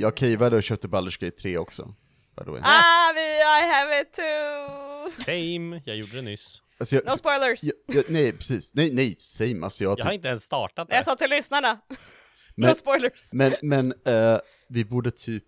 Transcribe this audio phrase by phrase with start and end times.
[0.00, 1.94] Jag cavade och köpte Baldur's Gate 3 också.
[2.36, 2.60] By the way.
[2.64, 3.12] Ah,
[3.60, 5.24] I have it too!
[5.24, 6.62] Same, jag gjorde det nyss.
[6.78, 7.62] Alltså, jag, No spoilers!
[7.62, 8.74] jag, jag, nej, precis.
[8.74, 9.64] Nej, nej, same.
[9.64, 11.04] Alltså, jag, Jag har inte ens startat Jag det.
[11.04, 11.80] sa till lyssnarna,
[12.54, 13.32] men, no spoilers!
[13.32, 14.38] men, men eh,
[14.68, 15.44] vi borde typ,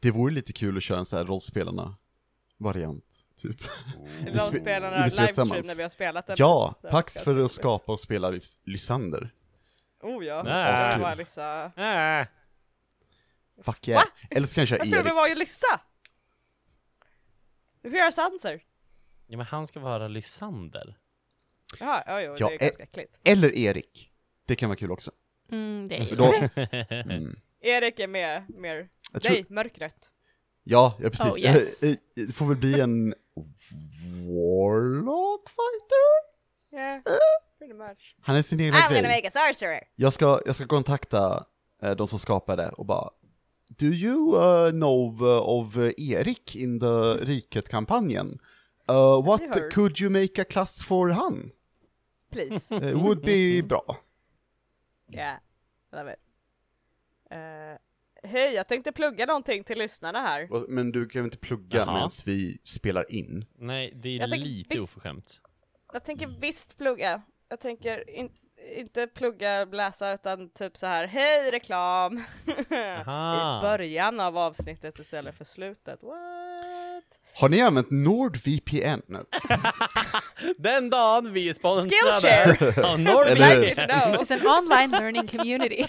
[0.00, 1.96] det vore lite kul att köra en sån här rollspelarna
[2.58, 3.04] variant,
[3.42, 3.56] typ.
[4.26, 6.34] Några spelar livestream när vi har spelat det.
[6.36, 9.30] Ja, var Pax för att skapa och spela Lys- Lysander.
[10.02, 11.16] Oh ja, Nej.
[11.16, 11.64] Lyssa.
[11.64, 12.26] Äh,
[13.64, 14.04] Fuck yeah.
[14.30, 15.14] Eller så kan jag köra Varför Erik.
[15.14, 15.80] var ju Lyssa?
[17.82, 18.62] Du får göra Sanser.
[19.26, 20.98] ja men han ska vara Lysander.
[21.80, 23.20] Jaha, ja, jo, Ja, det är eh, ganska äckligt.
[23.24, 24.12] Eller Erik.
[24.46, 25.10] Det kan vara kul också.
[25.52, 26.34] Mm, det är då,
[27.12, 27.36] mm.
[27.60, 30.10] Erik är mer, mer, jag tror, nej, mörkret.
[30.64, 31.32] ja, ja, precis.
[31.32, 31.82] Oh, yes.
[31.82, 33.14] Eh, Det får väl bli en
[34.26, 36.10] Warlock fighter?
[36.72, 37.02] Yeah,
[37.58, 38.16] pretty much.
[38.20, 39.22] Han är sin egna I'm gonna grej.
[39.22, 39.80] make a sorcerer!
[39.96, 41.44] Jag ska, jag ska kontakta
[41.82, 43.10] eh, de som skapade och bara
[43.80, 48.38] Do you uh, know uh, of uh, Erik in the Riket-kampanjen?
[48.86, 51.52] Uh, what could you make a class for han?
[52.30, 52.70] Please.
[52.70, 53.80] Uh, would be bra.
[55.08, 55.38] Yeah,
[55.92, 56.18] love it.
[57.32, 57.78] Uh,
[58.22, 60.68] Hej, jag tänkte plugga någonting till lyssnarna här.
[60.68, 61.92] Men du kan ju inte plugga Jaha.
[61.94, 63.44] medan vi spelar in.
[63.58, 65.40] Nej, det är Jag lite oförskämt.
[65.92, 67.22] Jag tänker visst plugga.
[67.48, 68.30] Jag tänker in,
[68.76, 72.16] inte plugga, läsa, utan typ så här, hej reklam!
[72.46, 76.02] I början av avsnittet istället för slutet.
[76.02, 77.04] What?
[77.34, 79.00] Har ni använt NordVPN?
[80.58, 82.82] Den dagen vi är sponsrade Skillshare!
[82.92, 83.24] av know.
[84.20, 85.86] It's an online learning community.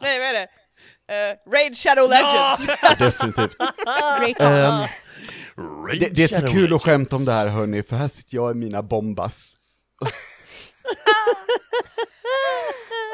[0.00, 0.48] Nej, vad är det?
[1.12, 2.66] Uh, Raid Shadow Legends!
[2.98, 3.56] Definitivt.
[4.20, 4.36] Raid
[6.00, 8.50] det, det är så kul att skämta om det här hörni, för här sitter jag
[8.50, 9.56] i mina bombas.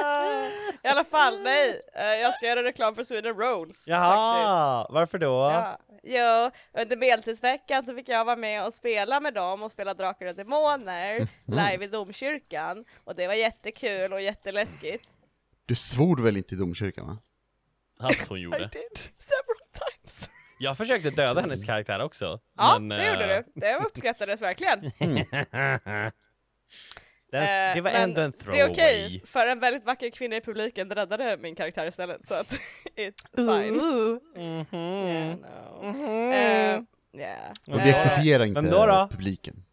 [0.03, 0.49] Ah,
[0.83, 1.83] I alla fall, nej.
[1.95, 3.67] Eh, jag ska göra reklam för Sweden Rolls.
[3.69, 3.89] faktiskt.
[3.89, 5.27] Jaha, varför då?
[5.27, 6.51] Ja, jo,
[6.83, 10.35] under medeltidsveckan så fick jag vara med och spela med dem och spela Drakar och
[10.35, 12.85] Demoner live i domkyrkan.
[13.05, 15.09] Och det var jättekul och jätteläskigt.
[15.67, 17.19] Du svor väl inte i domkyrkan va?
[18.01, 18.59] Allt hon I gjorde.
[18.59, 20.31] did several times.
[20.59, 22.41] Jag försökte döda hennes karaktär också.
[22.57, 23.61] Ja, men, det gjorde eh, du.
[23.61, 24.81] Det uppskattades verkligen.
[27.33, 28.71] Den, Eh, det var men ändå en Det är throwaway.
[28.73, 32.51] okej, för en väldigt vacker kvinna i publiken räddade min karaktär istället, så att
[32.97, 33.81] it's fine.
[33.81, 34.19] Ooh.
[34.37, 34.77] Mhm.
[35.09, 35.95] Yeah, no.
[36.33, 37.53] Eh, yeah.
[37.67, 39.09] Objektifiera vem inte då då?
[39.11, 39.65] publiken.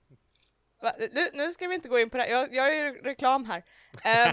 [0.81, 0.93] Va?
[1.11, 3.63] Nu, nu ska vi inte gå in på det, jag, jag gör ju reklam här.
[4.03, 4.27] Eh,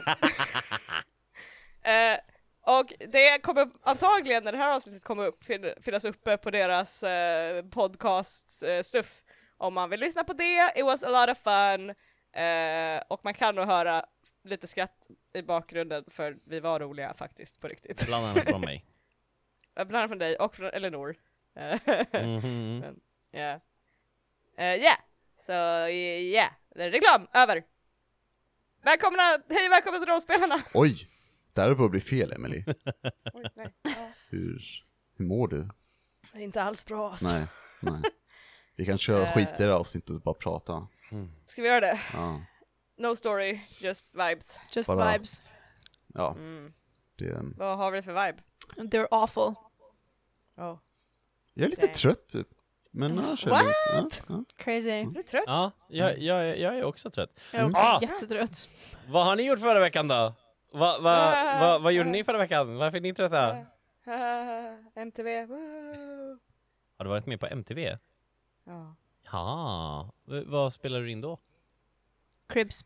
[2.12, 2.18] eh,
[2.66, 7.02] och det kommer antagligen när det här avsnittet kommer upp fin- finnas uppe på deras
[7.02, 9.22] eh, podcast eh, stuff.
[9.58, 11.94] Om man vill lyssna på det, it was a lot of fun.
[12.32, 14.04] Eh, och man kan nog höra
[14.44, 18.06] lite skratt i bakgrunden för vi var roliga faktiskt på riktigt.
[18.06, 18.84] Bland annat från mig.
[19.74, 21.16] Eh, Bland annat från dig och från Elinor.
[21.54, 21.78] Eh,
[22.22, 22.78] Mhm.
[22.78, 23.00] Men,
[23.30, 23.60] ja.
[24.56, 24.94] Ja,
[25.46, 27.64] så ja, Det är reklam, över!
[28.82, 30.62] Välkomna, hej välkomna till rollspelarna!
[30.74, 31.08] Oj!
[31.52, 32.64] Där är på att bli fel Emily.
[33.34, 33.72] Oj, nej.
[33.82, 33.90] Ja.
[34.28, 34.62] Hur,
[35.16, 35.68] hur mår du?
[36.32, 37.26] Det är inte alls bra alltså.
[37.26, 37.46] Nej,
[37.80, 38.02] nej.
[38.76, 40.88] Vi kan köra skit i det här avsnittet och bara prata.
[41.46, 42.00] Ska vi göra det?
[42.12, 42.40] Ja,
[42.98, 44.58] No story, just vibes.
[44.72, 45.42] Just Bara- vibes.
[46.06, 46.72] ja Mm.
[47.18, 48.42] det, Vad har vi för vibe?
[48.76, 49.54] They're awful.
[50.56, 50.78] Oh.
[51.54, 51.94] jag är lite Nej.
[51.94, 52.48] trött typ.
[52.90, 54.44] Men jag känner lite, ja, ja.
[54.56, 54.90] Crazy.
[54.90, 55.44] Är du trött?
[55.46, 57.40] Ja, jag, jag, jag är också trött.
[57.52, 57.98] Jag är också Ah!
[58.02, 58.68] jättetrött.
[59.08, 60.34] Vad har ni gjort förra veckan då?
[60.72, 61.30] Va, va,
[61.60, 62.76] va, vad gjorde ni förra veckan?
[62.76, 63.66] Varför är ni trötta?
[64.94, 66.38] MTV, woo!
[66.98, 67.98] Har du varit med på MTV?
[68.64, 68.96] Ja.
[69.32, 71.38] Ja, v- vad spelar du in då?
[72.48, 72.84] Cribs.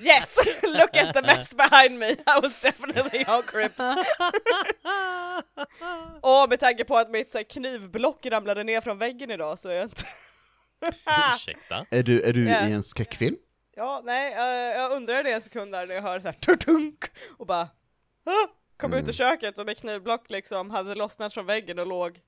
[0.00, 0.36] Yes!
[0.62, 2.10] Look at the mess behind me!
[2.10, 3.78] I was definitely on Crips.
[6.20, 9.68] Och med tanke på att mitt så här, knivblock ramlade ner från väggen idag så
[9.68, 10.04] är jag inte...
[11.36, 11.86] Ursäkta?
[11.90, 12.68] Är du, är du Ja.
[12.68, 13.36] i en skräckfilm?
[13.76, 17.04] Ja, nej, jag, jag undrade det en sekund där när jag hörde såhär tutunk
[17.38, 17.62] och bara
[18.24, 18.48] ah!
[18.76, 22.20] kom ut ur köket och mitt knivblock liksom hade lossnat från väggen och låg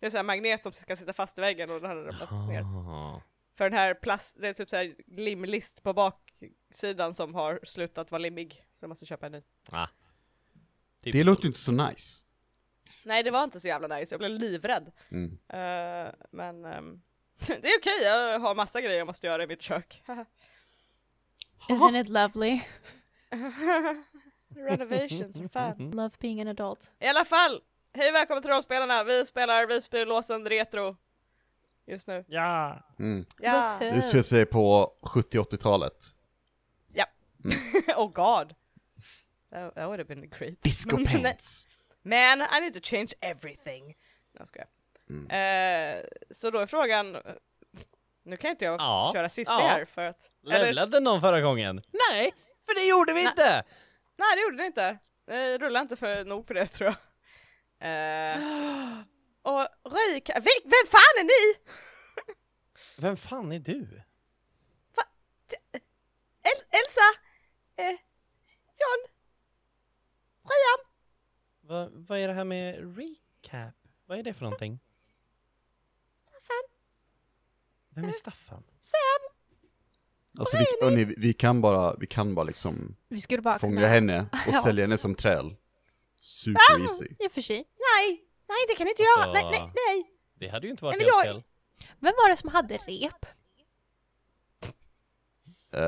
[0.00, 2.48] det är så här magnet som ska sitta fast i väggen och den hade ramlat
[2.48, 2.62] ner.
[2.62, 3.22] Ah.
[3.56, 8.10] För den här plast, det är typ så här limlist på baksidan som har slutat
[8.10, 8.64] vara limmig.
[8.74, 9.42] Så jag måste köpa en ny.
[9.72, 9.86] Ah.
[11.02, 12.24] Typ Det låter inte så nice.
[13.04, 14.92] Nej det var inte så jävla nice, jag blev livrädd.
[15.10, 15.38] Mm.
[15.48, 17.02] Eh, men ehm,
[17.46, 20.02] det är okej, jag har massa grejer jag måste göra i mitt kök.
[21.68, 22.60] Isn't it lovely?
[24.54, 25.90] Renovations are fun.
[25.90, 26.90] Love being an adult.
[26.98, 27.60] I alla fall,
[27.98, 30.96] hej välkommen till rollspelarna, vi spelar Visbylåsen Retro
[31.86, 32.24] just nu.
[32.28, 32.82] Ja!
[32.98, 33.26] Mm.
[33.38, 33.76] Ja!
[33.80, 35.94] Det skulle säga på 70-80-talet.
[37.96, 38.54] oh god.
[39.50, 40.62] That, that would have been great.
[40.62, 41.68] Disco Men- pants!
[42.02, 43.96] Man, I need to change everything.
[44.38, 44.68] Jag skojar.
[45.10, 45.30] Mm.
[45.30, 47.16] Eh, så då är frågan,
[48.22, 49.10] nu kan inte jag Ja.
[49.14, 49.68] köra Cissi Ja.
[49.68, 50.30] här för att...
[50.46, 51.82] Eller, Levlade någon förra gången?
[52.10, 52.34] Nej,
[52.66, 53.30] för det gjorde vi Nej.
[53.30, 53.64] inte!
[54.16, 54.98] nej det gjorde det inte.
[55.26, 56.96] Det rullar inte för nog på det tror jag.
[57.80, 58.98] Eh,
[59.42, 60.32] och Röjka,
[60.64, 61.60] vem, fan är ni?
[62.98, 64.02] Vem fan är du?
[66.42, 67.08] El, Elsa?
[67.76, 67.90] Eh,
[68.80, 69.08] John?
[70.42, 70.80] Brian?
[71.60, 73.74] Va, vad är det här med recap?
[74.06, 74.78] Vad är det för någonting?
[76.22, 76.62] Staffan?
[77.88, 78.62] Vem är Staffan?
[78.80, 79.34] Sam?
[80.38, 83.86] Alltså vi, hörni, vi- kan bara, vi kan bara liksom Vi skulle bara fånga kunna...
[83.88, 84.62] henne och Ja.
[84.62, 85.56] sälja henne som träl.
[86.20, 87.06] Super easy.
[87.18, 87.56] I och för sig.
[87.96, 89.50] Nej, nej det kan inte Alltså- göra.
[89.50, 90.12] Nej, nej, nej.
[90.34, 91.42] Det hade ju inte varit Nej, men helt jag- fel.
[92.00, 93.26] Vem var det som hade rep?
[95.72, 95.82] Eh,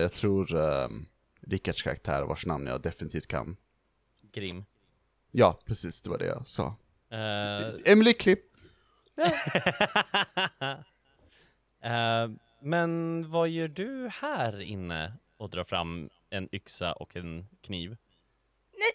[0.00, 1.08] jag tror um,
[1.40, 3.56] Rickards karaktär vars namn jag definitivt kan.
[4.32, 4.64] Grim.
[5.30, 6.76] Ja, precis, det var det jag sa.
[7.10, 8.40] Eh, Emily Klipp.
[11.82, 12.28] Eh,
[12.62, 17.90] men vad gör du här inne och drar fram en yxa och en kniv?
[18.72, 18.90] nej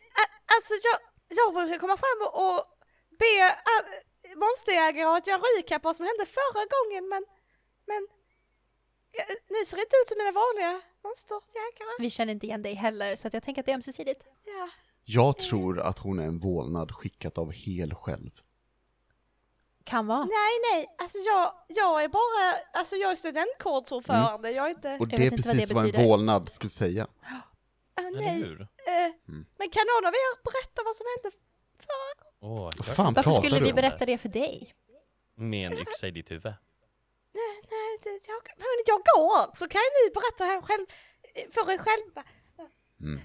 [0.61, 0.97] alltså jag,
[1.39, 2.59] jag brukar komma fram och,
[3.21, 3.31] be
[4.35, 7.23] monsterjägare att göra recap vad som hände förra gången men,
[7.87, 8.01] men
[9.17, 11.93] eh, ni ser inte ut som mina vanliga monsterjägare.
[11.99, 14.21] Vi känner inte igen dig heller, så att jag tänker att det är ömsesidigt.
[14.45, 14.69] Ja.
[15.05, 18.31] Jag tror att hon är en vålnad skickat av Hel själv.
[19.83, 20.19] Kan vara.
[20.19, 25.07] Nej, nej, alltså jag, jag är bara, alltså jag är studentkårsordförande, jag är inte, Och
[25.11, 27.07] Jag det är vad precis det vad, en vålnad skulle säga.
[27.93, 28.39] Ah, nej.
[28.43, 28.61] hur?
[28.61, 28.67] Eh,
[29.27, 29.45] Mm.
[29.57, 31.38] Men kan någon av er berätta vad som hände
[31.88, 32.57] förra gången?
[32.57, 34.73] Åh, Vad jag fan Varför skulle vi berätta det för dig?
[35.35, 36.53] Med en yxa i ditt huvud.
[37.33, 40.85] Nej, nej, det, jag, men jag går, så kan ni berätta här själv,
[41.35, 42.23] eh, för er själva.
[43.01, 43.21] Mm.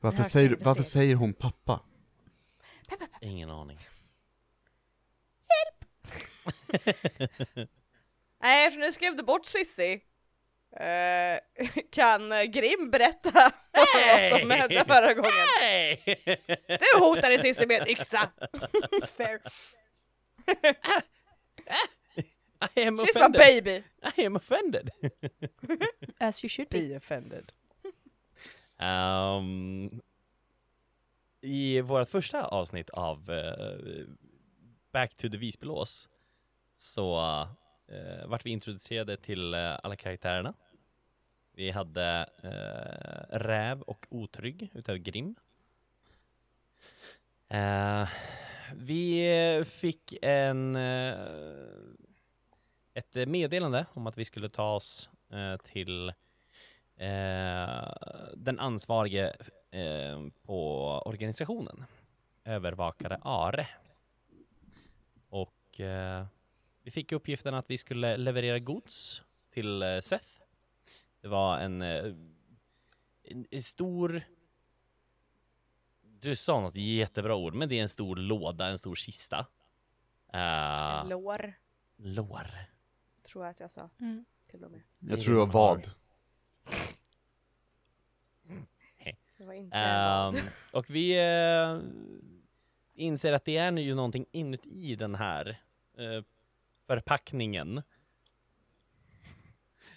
[0.00, 1.80] Varför, säger, varför säger hon pappa?
[3.20, 3.78] Ingen aning.
[8.42, 10.00] Nej, eftersom ni skrämde bort Sissi
[11.90, 13.30] kan eh, Grim berätta
[13.72, 15.30] vad som hände förra gången.
[15.60, 16.02] Nej!
[16.66, 18.30] Du hotade Sissi med en yxa!
[19.16, 19.40] Fair.
[22.76, 23.64] I am She's my offended.
[23.64, 23.82] baby!
[24.16, 24.90] I am offended.
[26.18, 26.88] As you should be.
[26.88, 27.52] Be offended.
[28.78, 30.00] Ehm,
[31.40, 34.06] I vårt första avsnitt av eh,
[34.92, 36.08] Back to the Visbylås
[36.74, 37.18] så
[37.90, 40.54] eh, vart vi introducerade till eh, alla karaktärerna.
[41.52, 45.34] Vi hade eh, Räv och Otrygg utav Grim.
[47.48, 48.08] Eh,
[48.74, 51.18] vi fick en eh,
[52.94, 56.08] ett meddelande om att vi skulle ta oss eh, till
[56.96, 57.92] eh,
[58.34, 59.36] den ansvarige
[59.70, 61.84] eh, på organisationen,
[62.44, 63.68] övervakare Are.
[65.28, 66.26] Och eh,
[66.82, 70.28] vi fick uppgiften att vi skulle leverera gods till eh, Seth.
[71.20, 72.04] Det var en, eh,
[73.22, 74.22] en, en stor
[76.20, 79.46] du sa något jättebra ord, men det är en stor låda, en stor kista.
[80.34, 81.54] Uh, Lår,
[81.96, 82.50] lår.
[83.22, 84.24] tror jag att jag sa Mm.
[84.50, 84.80] till och med.
[84.98, 85.90] Jag tror det var vad.
[89.38, 90.40] Det var inte vad.
[90.72, 91.78] och vi eh,
[92.94, 95.60] inser att det är ju någonting inuti den här
[95.98, 96.24] eh,
[96.90, 97.78] förpackningen.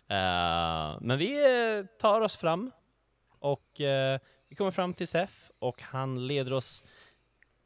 [0.08, 1.34] Eh, men vi
[1.78, 2.72] eh, tar oss fram
[3.40, 6.84] och eh, vi kommer fram till Sef och han leder oss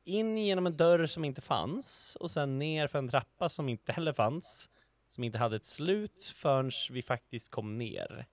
[0.03, 3.91] in genom en dörr som inte fanns och sen ner för en trappa som inte
[3.91, 4.69] heller fanns,
[5.09, 8.25] som inte hade ett slut förrän vi faktiskt kom ner.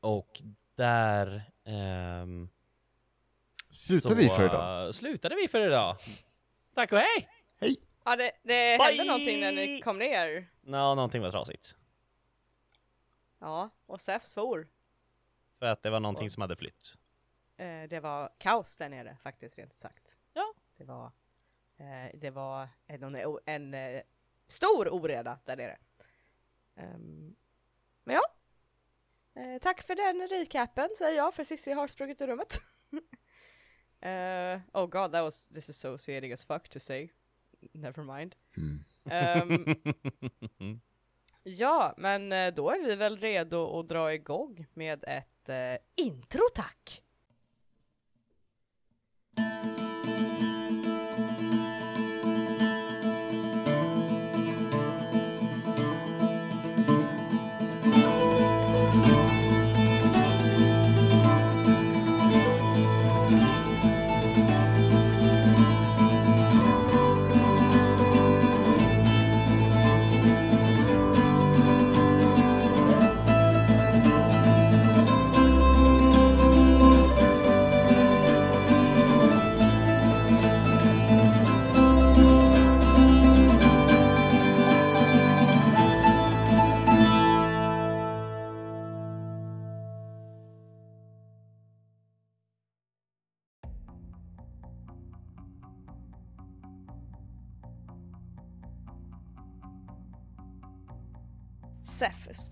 [0.00, 0.42] Och
[0.74, 2.48] där ehm,
[3.70, 4.94] Slutar så, vi för idag?
[4.94, 5.96] slutade vi för idag.
[6.74, 7.28] Tack och hej!
[8.04, 10.46] Ja, det, det hände någonting när ni kom ner.
[10.60, 11.76] Nå, någonting var trasigt.
[13.38, 14.68] Ja, och Sef svor.
[15.58, 16.98] För att det var någonting som hade flytt.
[17.56, 20.16] Eh, det var kaos där nere faktiskt, rent ut sagt.
[20.32, 20.54] Ja.
[20.76, 21.12] Det var,
[21.76, 24.02] eh, det var en, en, en eh,
[24.46, 25.78] stor oreda där nere.
[26.76, 27.36] Ehm,
[28.04, 28.22] men ja.
[29.42, 32.60] Eh, tack för den recapen säger jag, för Cissi har sprungit ur rummet.
[34.00, 37.08] Eh, oh god, that was disassociating as fuck to say.
[37.72, 38.36] Never mind.
[38.56, 38.84] Mm.
[39.10, 39.76] Ehm,
[41.42, 46.42] ja, men eh, då är vi väl redo att dra igång med ett eh, intro
[46.54, 47.02] tack!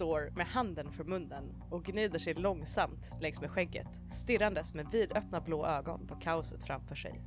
[0.07, 5.41] Står med handen för munnen och gnider sig långsamt längs med skägget, stirrandes med vidöppna
[5.41, 7.21] blå ögon på kaoset framför sig.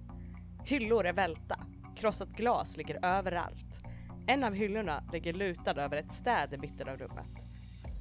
[0.66, 1.60] Hyllor är välta,
[1.96, 3.80] krossat glas ligger överallt.
[4.28, 7.30] En av hyllorna ligger lutad över ett städ i mitten av rummet.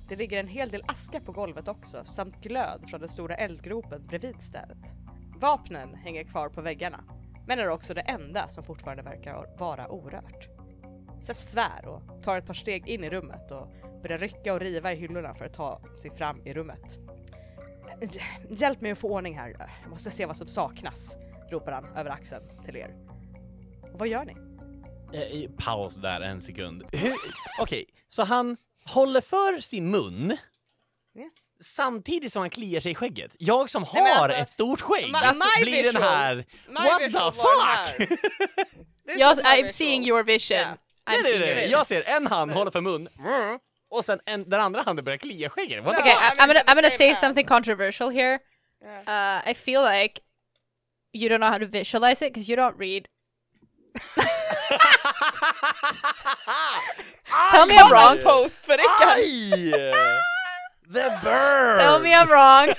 [0.09, 4.07] Det ligger en hel del aska på golvet också, samt glöd från den stora eldgropen
[4.07, 4.93] bredvid städet.
[5.41, 7.05] Vapnen hänger kvar på väggarna,
[7.47, 10.58] men är också det enda som fortfarande verkar vara orört.
[11.21, 13.69] Sef svär och tar ett par steg in i rummet och
[14.03, 16.99] börjar rycka och riva i hyllorna för att ta sig fram i rummet.
[18.01, 18.21] "Hj-
[18.51, 21.17] Hjälp mig att få ordning här, jag måste se vad som saknas,
[21.51, 22.95] ropar han över axeln till er.
[23.93, 24.37] Och vad gör ni?
[25.13, 26.83] Eh, paus där en sekund.
[27.61, 30.37] Okej, så han håller för sin mun
[31.13, 31.31] Ja.
[31.65, 33.37] samtidigt som han kliar sig i skägget.
[33.39, 35.13] Jag som Nej, har alltså, ett stort skägg my-
[35.59, 36.35] my blir den här
[36.69, 37.65] My What the fuck?
[37.65, 38.19] här.
[39.19, 40.57] Jag, I'm seeing your vision.
[40.57, 40.75] Yeah.
[41.09, 41.67] I'm Nej, nej, nej.
[41.67, 43.09] Jag ser en hand håller för mun
[43.91, 45.85] och sen en, den andra handen börjar klia skägget.
[45.85, 48.39] What Okay, I'm gonna I'm gonna say something controversial here.
[48.83, 49.01] Yeah.
[49.09, 50.21] Uh, I feel like
[51.13, 53.09] you don't know how to visualize it because you don't read.
[57.51, 58.19] Tell me I'm wrong.
[58.23, 59.95] Post för Rickard!
[60.93, 61.81] The bird!
[61.81, 62.75] Tell me I'm wrong.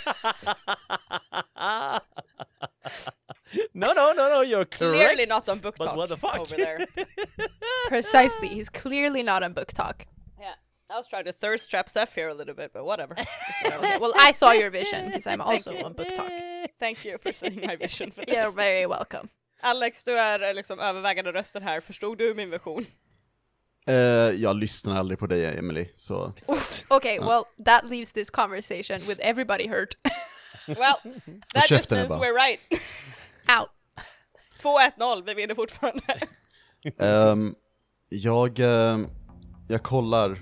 [3.73, 5.29] No, no, no, no, you're Clearly correct.
[5.29, 6.39] not on book But talk what the fuck?
[6.39, 6.87] over there.
[7.87, 8.47] Precisely.
[8.49, 10.05] He's clearly not on book talk.
[10.39, 10.53] Yeah.
[10.89, 13.15] I was trying to thirst trap Seth here a little bit, but whatever.
[13.65, 16.31] Okay, well, I saw your vision because I'm also on book talk.
[16.79, 18.35] Thank you for seeing my vision for this.
[18.35, 19.29] You're very welcome.
[19.61, 21.79] Alex, du är eh, liksom övervägande rösten här.
[21.81, 22.85] Förstod du min vision?
[23.87, 23.95] Eh,
[24.41, 26.33] jag lyssnar aldrig på dig Emily, så...
[26.89, 29.95] Okay, well, that leaves this conversation with everybody hurt.
[30.67, 30.95] Well,
[31.53, 32.19] that just käften, means Ebba.
[32.19, 32.59] we're right.
[34.65, 34.93] Out.
[34.97, 36.03] 2-1-0, vi vinner fortfarande.
[36.97, 37.55] Ehm,
[38.09, 39.07] jag, ehm,
[39.67, 40.39] jag kollar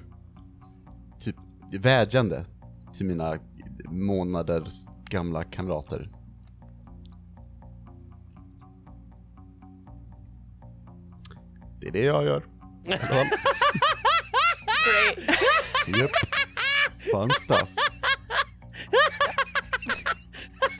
[1.20, 1.36] typ
[1.72, 2.46] vädjande
[2.94, 3.40] till mina
[3.90, 4.74] månaders
[5.10, 6.10] gamla kamrater.
[11.80, 12.46] Det är det jag gör.
[15.86, 16.00] Great.
[16.00, 16.12] Japp.
[17.12, 17.70] Fun stuff.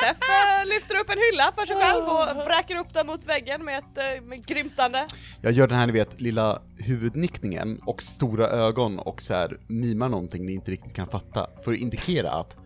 [0.04, 3.78] Eh, lyfter upp en hylla för sig själv och vräker upp den mot väggen med
[3.80, 5.08] ett eh, med grymtande.
[5.42, 10.10] Jag gör den här ni vet, lilla huvudnickningen och stora ögon och så här mimar
[10.10, 12.58] någonting ni inte riktigt kan fatta för att indikera att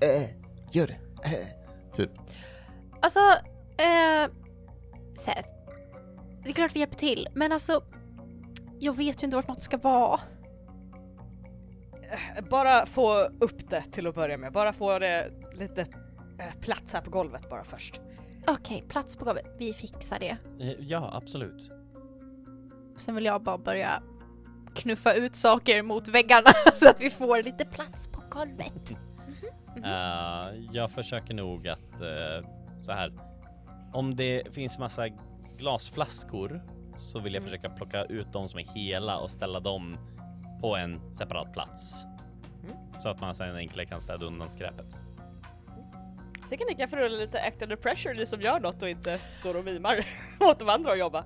[0.00, 0.22] äh,
[0.72, 2.10] gör det, äh, typ.
[3.00, 3.20] Alltså,
[3.78, 4.30] eh,
[5.16, 5.48] Seth.
[6.42, 7.82] Det är klart vi hjälper till, men alltså,
[8.78, 10.20] jag vet ju inte vart något ska vara.
[12.50, 15.80] Bara få upp det till att börja med, bara få det lite
[16.38, 18.00] eh, plats här på golvet bara först.
[18.46, 19.46] Okej, plats på golvet.
[19.58, 20.36] Vi fixar det.
[20.60, 21.70] Eh, Ja, absolut.
[22.96, 24.02] Sen vill jag bara börja
[24.74, 28.92] knuffa ut saker mot väggarna så att vi får lite plats på golvet.
[29.84, 32.48] Eh, jag försöker nog att eh,
[32.80, 33.12] så här.
[33.92, 35.08] Om det finns massa
[35.58, 36.62] glasflaskor
[36.96, 39.96] så vill jag försöka plocka ut de som är hela och ställa dem
[40.60, 42.04] på en separat plats.
[42.98, 45.00] Så att man sen enklare kan städa undan skräpet.
[46.50, 49.56] Ni kan få rulla lite act under pressure, ni som gör något och inte står
[49.56, 50.06] och mimar
[50.40, 51.24] åt de andra att jobba.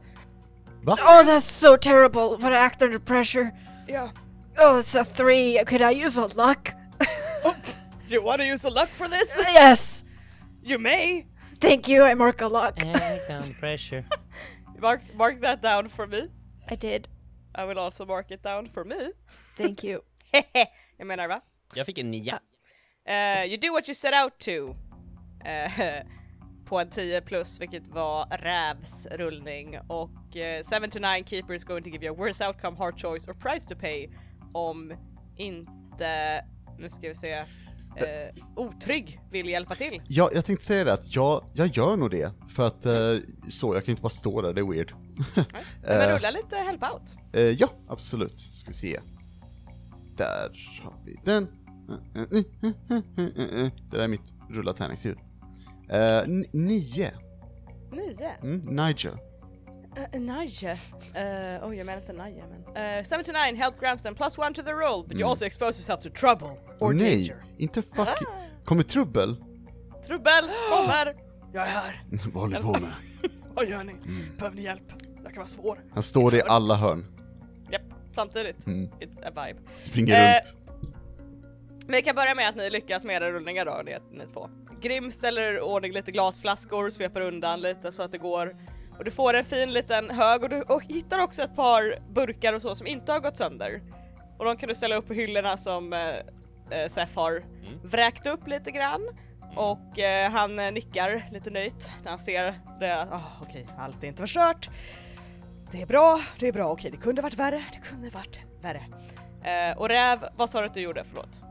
[0.83, 0.93] Va?
[0.93, 2.53] Oh, that's so terrible.
[2.53, 3.51] I act under pressure.
[3.87, 4.11] Ja.
[4.59, 5.65] Oh, it's a three.
[5.65, 6.73] Could I use a luck?
[8.09, 9.29] Do you wanna use a luck for this?
[9.55, 10.05] yes.
[10.63, 11.27] You may!
[11.61, 12.05] Thank you.
[12.05, 12.77] I mark a luck.
[13.61, 14.05] pressure.
[14.79, 16.29] Mark, mark that down for me.
[16.69, 17.09] I did.
[17.55, 19.13] I will also mark it down for me.
[19.57, 20.01] Thank you.
[20.99, 21.41] jag menar va?
[21.75, 22.41] Jag fick en nia.
[23.09, 24.75] Uh, you do what you set out to.
[25.45, 26.07] Eh,
[26.65, 29.79] på en 10 plus, vilket var Rävs rullning.
[29.89, 33.29] Och 7 to 9 keeper is going to give you a worse outcome, hard choice
[33.29, 34.09] or price to pay.
[34.53, 34.93] Om
[35.37, 36.45] inte,
[36.79, 40.03] nu ska vi se, eh, otrygg vill hjälpa till.
[40.09, 43.15] Ja, jag tänkte säga det att jag, jag gör nog det, för att eh,
[43.51, 44.95] så, jag kan inte bara stå där, det är weird.
[45.83, 47.03] Men Eh, rulla lite help out.
[47.33, 49.01] eh, ja, absolut, ska vi se.
[50.17, 50.51] Där
[50.83, 51.49] har vi den.
[53.17, 55.19] Det där är mitt rulla tärningsljud.
[55.93, 57.11] Eh, n- nio.
[57.93, 58.31] 9.
[58.43, 59.13] Mm, Nigel.
[60.15, 60.73] Uh, Naja.
[60.73, 62.45] Uh, oh, jag menar inte Naja,
[62.75, 62.99] men...
[62.99, 65.79] Uh, 7 to 9, help Gramston, plus one to the roll, but you also expose
[65.79, 67.45] yourself to trouble or Nej, danger.
[67.59, 68.09] inte fuck.
[68.65, 69.37] Kommer trubbel?
[70.07, 71.15] Trubbel kommer!
[71.53, 72.03] Jag är här.
[72.33, 72.93] Vad håller du på med?
[73.55, 73.93] Vad gör ni?
[74.39, 74.93] Behöver ni hjälp?
[75.23, 75.79] Jag kan vara svår.
[75.95, 77.07] Han står i alla hörn,
[77.71, 77.83] Japp,
[78.13, 78.67] samtidigt.
[78.67, 78.91] Mm.
[79.01, 79.61] It's a vibe.
[79.77, 80.57] springer Eh, runt.
[81.87, 84.49] Vi kan börja med att ni lyckas med era rullningar då, ni, ni två.
[84.83, 88.53] Grim ställer ordning lite glasflaskor, sveper undan lite så att det går.
[88.99, 92.53] Och du får en fin liten hög och du och hittar också ett par burkar
[92.53, 93.81] och så som inte har gått sönder.
[94.39, 96.15] Och de kan du ställa upp på hyllorna som eh,
[96.71, 97.43] eh, Seth har
[97.85, 99.09] vräkt upp lite grann.
[99.57, 103.07] Och eh, han eh, nickar lite nöjt när han ser det.
[103.11, 104.71] Ah, Okej, allt är inte förstört.
[105.71, 106.73] Det är bra, det är bra.
[106.73, 107.65] Okej, det kunde varit värre.
[107.73, 108.85] Det kunde varit värre.
[109.45, 111.05] Eh, och Räv, vad sa du att du gjorde?
[111.05, 111.45] Förlåt.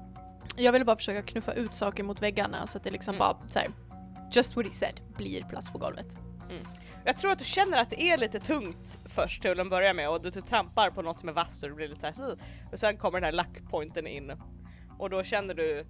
[0.63, 3.20] Jag ville bara försöka knuffa ut saker mot väggarna så att det liksom Mm.
[3.20, 3.72] bara så här,
[4.32, 6.18] just what he said, blir plats på golvet.
[7.06, 10.10] Jag tror att du känner att det är lite tungt först till att börja med
[10.10, 12.38] och du typ trampar på något som är vasst och du blir lite såhär
[12.72, 14.32] och sen kommer den här lackpointen in
[15.00, 15.86] och då känner du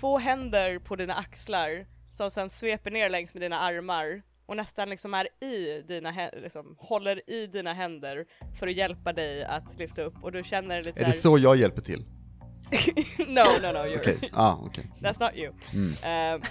[0.00, 4.90] två händer på dina axlar som sen sveper ner längs med dina armar och nästan
[4.90, 8.24] liksom är i dina hä- liksom håller i dina händer
[8.58, 11.56] för att hjälpa dig att lyfta upp och du känner lite Är det så jag
[11.56, 12.04] hjälper till?
[13.18, 14.90] No no no you're Okej, ah, okej.
[15.00, 15.52] That's not you.
[15.72, 16.42] Mm.
[16.42, 16.48] Eh,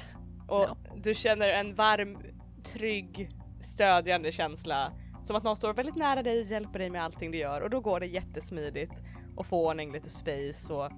[0.47, 2.17] och du känner en varm,
[2.63, 3.29] trygg,
[3.61, 4.91] stödjande känsla.
[5.23, 7.69] Som att någon står väldigt nära dig och hjälper dig med allting du gör och
[7.69, 8.93] då går det jättesmidigt
[9.35, 10.91] och få ordning lite space och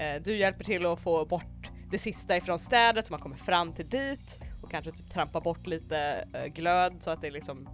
[0.00, 3.72] eh, du hjälper till att få bort det sista ifrån städet så man kommer fram
[3.72, 7.68] till dit och kanske typ trampar bort lite eh, glöd så att det liksom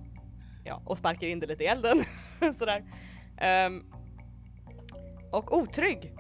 [0.65, 2.03] ja, och sparkar in det lite i elden
[2.59, 2.85] sådär.
[3.39, 3.85] Ehm,
[5.31, 6.13] och otrygg.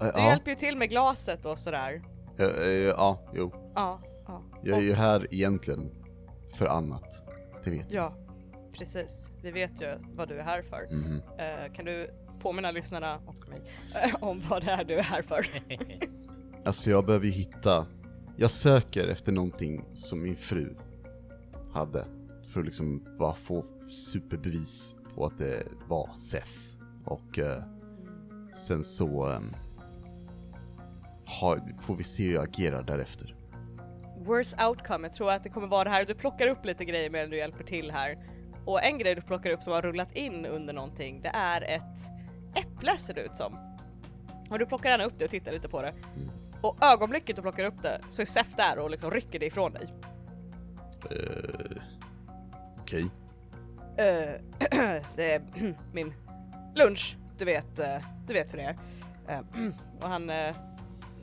[0.00, 2.02] Du ja, hjälper ju till med glaset och sådär.
[2.38, 3.52] eh, eh, ja, jo.
[3.74, 4.42] Ja, ja.
[4.62, 5.90] Jag är ju här egentligen
[6.54, 7.22] för annat.
[7.64, 8.04] Det vet jag.
[8.04, 8.16] Ja,
[8.72, 9.30] precis.
[9.42, 10.82] Vi vet ju vad du är här för.
[11.38, 13.60] Eh, kan du påminna lyssnarna och mig
[13.94, 15.46] eh, om vad det är du är här för?
[16.64, 17.86] Alltså jag behöver ju hitta,
[18.36, 20.74] jag söker efter någonting som min fru
[21.72, 22.04] hade.
[22.52, 26.52] För att liksom bara få superbevis på att det var Seth.
[27.04, 27.62] Och eh,
[28.54, 29.52] sen så ehm,
[31.28, 33.34] har, får vi se hur jag agerar därefter.
[34.16, 37.10] Worst outcome, jag tror att det kommer vara det här, du plockar upp lite grejer
[37.10, 38.18] medan du hjälper till här.
[38.64, 42.10] Och en grej du plockar upp som har rullat in under någonting, det är ett
[42.54, 43.58] äpple ser det ut som.
[44.50, 45.94] Och du plockar gärna upp det och tittar lite på det.
[46.60, 49.72] Och ögonblicket du plockar upp det så är Seth där och liksom rycker det ifrån
[49.72, 49.88] dig.
[51.10, 51.82] Eh,
[52.80, 53.10] Okej.
[53.96, 54.40] Eh,
[55.16, 55.42] det är
[55.92, 56.14] min
[56.74, 58.78] lunch, du vet, eh, du vet hur det är.
[59.28, 59.40] Eh,
[60.00, 60.30] och han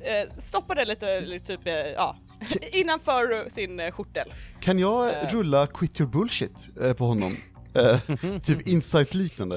[0.02, 2.18] eh, stoppade lite, lite typ, eh, ja,
[2.72, 4.34] innanför sin eh, skjortel.
[4.60, 5.30] Kan jag Eh.
[5.30, 7.38] rulla quit your bullshit på honom?
[8.44, 9.56] Typ insight-liknande.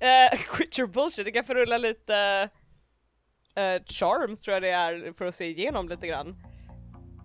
[0.00, 2.48] Eh, quit your bullshit, du kan få rulla lite
[3.86, 6.36] charm tror jag det är för att se igenom lite grann.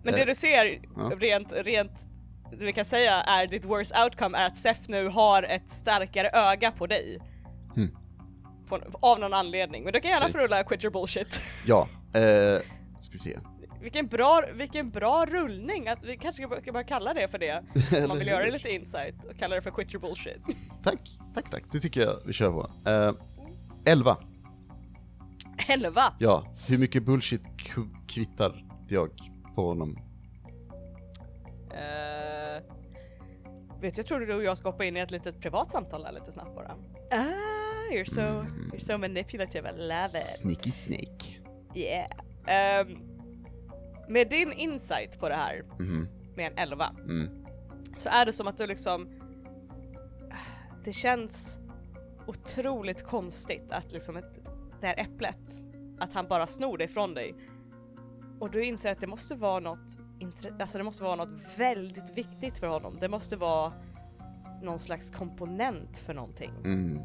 [0.04, 1.12] Men det du ser ja.
[1.20, 1.92] rent, rent,
[2.58, 6.30] det vi kan säga är ditt worst outcome är att Seth nu har ett starkare
[6.32, 7.18] öga på dig.
[8.70, 11.40] På, av någon anledning, men du kan gärna få rulla quit your bullshit.
[11.66, 12.20] Ja, eh,
[13.00, 13.38] ska vi se.
[13.80, 17.62] Vilken bra, vilken bra rullning, att vi kanske ska ska bara kalla det för det.
[18.02, 20.42] Om man vill göra det lite insight och kalla det för quit your bullshit.
[20.84, 21.00] Tack,
[21.34, 21.64] tack, tack.
[21.72, 22.90] Det tycker jag vi kör på.
[22.90, 23.12] Eh,
[23.84, 24.16] 11.
[25.68, 26.14] 11!
[26.18, 27.42] Ja, hur mycket bullshit
[28.08, 29.10] kvittar jag
[29.54, 29.98] på honom?
[31.70, 32.62] Uh,
[33.80, 36.12] vet jag tror du och jag ska hoppa in i ett litet privat samtal där
[36.12, 36.76] lite snabbt bara.
[37.10, 37.59] Ah,
[37.90, 40.26] you're so, you're so manipulative, I love it.
[40.26, 41.38] Sneaky snake.
[41.74, 42.10] Yeah.
[42.46, 42.98] Ehm,
[44.08, 47.28] med din insight på det här, Mhm, med en 11, mm.
[47.96, 49.08] så är det som att du liksom...
[50.84, 51.58] Det känns
[52.26, 54.38] otroligt konstigt att liksom ett,
[54.80, 55.36] det här äpplet,
[55.98, 57.34] att han bara snor det ifrån dig.
[58.38, 59.98] Och du inser att det måste vara något,
[60.60, 62.96] alltså det måste vara något väldigt viktigt för honom.
[63.00, 63.72] Det måste vara
[64.62, 66.98] någon slags komponent för någonting, Mm.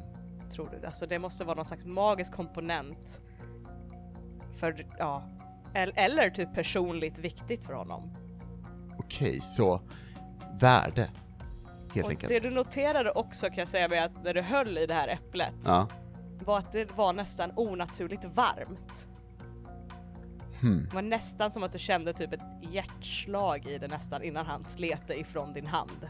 [0.56, 0.88] Tror du?
[0.88, 3.20] Alltså det måste vara någon slags magisk komponent
[4.60, 5.24] för, ja,
[5.74, 8.14] eller, typ personligt viktigt för honom.
[8.98, 9.82] Okej, så
[10.60, 11.10] värde.
[11.94, 12.30] Helt Och enkelt.
[12.30, 15.08] det du noterade också kan jag säga med att när du höll i det här
[15.08, 15.88] äpplet Ja.
[16.46, 19.08] var att det var nästan onaturligt varmt.
[20.62, 20.86] Hmm.
[20.90, 22.42] Det var nästan som att du kände typ ett
[22.72, 26.08] hjärtslag i det nästan innan han slet det ifrån din hand.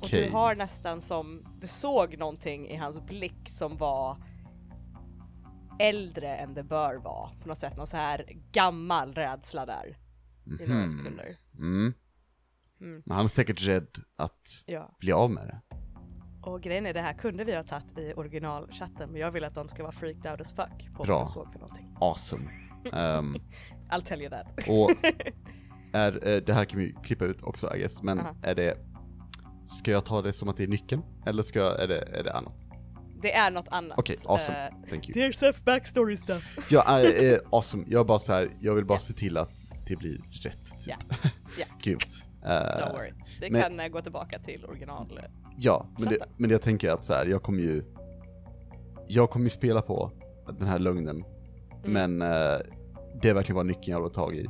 [0.00, 4.16] Och du har nästan som, du såg någonting i hans blick som var
[5.78, 7.30] äldre än det bör vara.
[7.42, 9.98] På något sätt någon så här gammal rädsla där.
[10.60, 10.88] I några Mhm.
[10.88, 11.36] sekunder.
[11.58, 11.94] Mm.
[12.80, 13.02] Mm.
[13.06, 14.96] Men han är säkert rädd att Ja.
[14.98, 15.60] bli av med det.
[16.42, 19.54] Och grejen är det här kunde vi ha tagit i originalchatten men jag vill att
[19.54, 21.16] de ska vara freaked out as fuck på Bra.
[21.18, 21.96] vad de såg för någonting.
[22.00, 22.50] Awesome.
[22.92, 23.36] Ehm,
[23.90, 24.52] I'll tell you that.
[24.68, 24.90] och
[25.92, 28.34] är, eh, det här kan vi klippa ut också I guess, men Aha.
[28.42, 28.78] är det,
[29.66, 31.02] ska jag ta det som att det är nyckeln?
[31.26, 32.66] Eller ska jag, är det, är det annat?
[33.22, 33.98] Det är något annat.
[33.98, 34.58] Okej, awesome.
[34.66, 35.18] Eh, Thank you.
[35.18, 36.58] There's Seth backstory stuff.
[36.70, 37.84] Ja, äh, eh, awesome.
[37.88, 40.86] Jag bara så här, jag vill bara se till att det blir rätt typ.
[40.86, 40.96] Ja.
[41.58, 41.66] Ja.
[41.82, 42.24] Grymt.
[42.44, 43.12] Eh, Don't worry.
[43.40, 45.20] Vi men- kan eh, gå tillbaka till original.
[45.58, 47.84] Ja, men, det, men jag tänker att så här, jag kommer ju
[49.08, 50.12] jag kommer ju spela på
[50.58, 51.24] den här lögnen,
[51.84, 52.58] men eh,
[53.22, 54.46] det är verkligen vad nyckeln jag har tag i.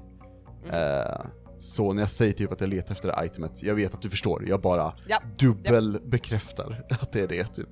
[0.72, 1.26] Eh,
[1.58, 4.10] så när jag säger typ att jag letar efter det itemet, jag vet att du
[4.10, 5.22] förstår, jag bara Ja.
[5.38, 7.68] dubbel bekräftar att det är det typ.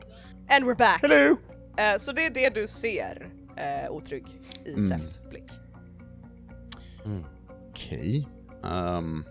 [0.50, 0.98] And we're back!
[1.02, 1.36] Hello!
[1.76, 4.24] Eh, så det är det du ser, eh, otrygg,
[4.64, 4.88] i Mm.
[5.00, 5.50] Zephs blick.
[7.70, 8.28] Okej.
[8.64, 9.24] Ehm.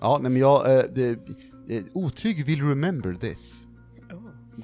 [0.00, 1.18] ja, nej men jag, eh, det,
[1.92, 3.68] otrygg vill remember this.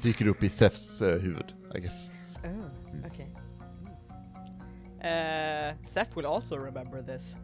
[0.02, 2.10] Dyker upp i Sefs huvud, I guess.
[2.44, 3.26] Oh, okay.
[5.00, 7.36] Uh, Seth will also remember this.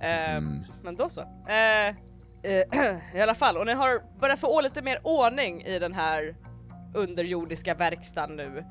[0.00, 0.64] Eh, Mm.
[0.82, 1.20] Men då så.
[1.48, 1.94] Eh, eh,
[3.14, 6.36] I alla fall, och ni har börjat få lite mer ordning i den här
[6.94, 8.64] underjordiska verkstaden nu.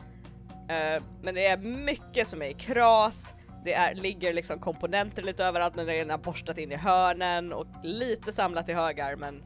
[1.22, 5.76] Men det är mycket som är i kras, det är, ligger liksom komponenter lite överallt
[5.76, 9.44] när det är borstat in i hörnen och lite samlat i högar men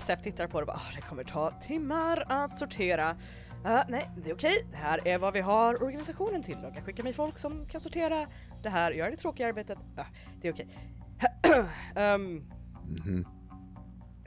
[0.00, 3.16] Seth tittar på det och bara "Ah, det kommer ta timmar att sortera.
[3.64, 4.66] Ah, nej, det är okej.
[4.70, 6.62] Det här är vad vi har organisationen till.
[6.62, 8.26] De kan skicka mig folk som kan sortera
[8.66, 9.78] det här, göra det tråkiga arbetet.
[9.96, 10.04] Ah,
[10.40, 10.68] det är okej.
[12.88, 13.26] Mhm.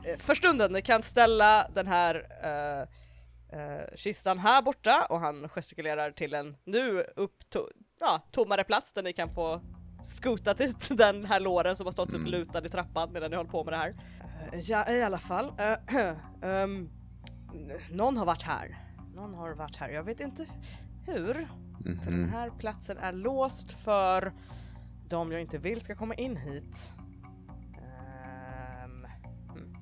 [0.06, 2.82] eh, för stunden, ni kan ställa den här eh,
[3.60, 8.93] eh, kistan här borta och han gestikulerar till en nu upp to- ja, tommare plats
[8.93, 9.62] där ni kan få
[10.04, 12.21] skota till den här låren som har stått Mm.
[12.21, 13.93] upp lutad i trappan medan ni håller på med det här.
[14.54, 15.54] Ja, i alla fall.
[16.41, 16.89] ehm,
[17.54, 18.78] n- någon har varit här.
[19.15, 19.89] Någon har varit här.
[19.89, 20.45] Jag vet inte
[21.12, 21.34] hur.
[21.34, 22.30] För den Mhm.
[22.30, 24.34] här platsen är låst för
[25.10, 26.91] de jag inte vill ska komma in hit.
[27.78, 29.06] Ehm,
[29.54, 29.76] hmm.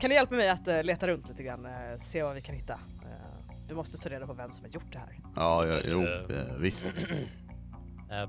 [0.00, 2.54] Kan du hjälpa mig att eh, leta runt lite grann, eh, se vad vi kan
[2.54, 2.72] hitta?
[2.72, 5.18] Eh, du måste ta reda på vem som har gjort det här.
[5.36, 6.06] Ja, ja, jo,
[6.58, 6.96] visst.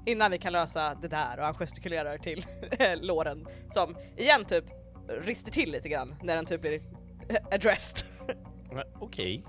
[0.06, 2.46] Innan vi kan lösa det där och han gestikulerar till
[3.02, 4.66] låren som igen typ
[5.22, 6.82] rister till lite grann när den typ blir
[7.52, 8.08] addressed.
[9.00, 9.44] Okej.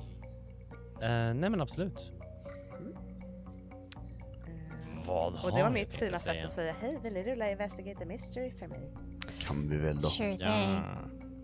[1.02, 2.12] Eh, nej men absolut.
[5.06, 7.98] Vad har och det var mitt fina sätt att säga hej, vill du rulla Investigate
[7.98, 8.90] the Mystery för mig?
[9.40, 10.08] Kan vi väl då.
[10.08, 10.46] Sure thing.
[10.46, 10.82] Ja.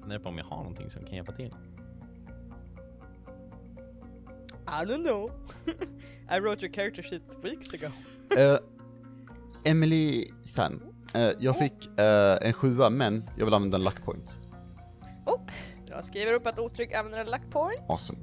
[0.00, 1.54] Funderar på om jag har någonting som kan hjälpa till.
[4.66, 5.30] I don't know.
[6.36, 7.90] I wrote your character sheet weeks ago.
[8.38, 8.58] Eh,
[9.64, 10.82] Emily San,
[11.14, 14.38] eh, jag fick eh, en sjua men jag vill använda en luck point.
[15.86, 17.80] Jag skriver upp att otrygg använder en luck point.
[17.88, 18.18] Awesome.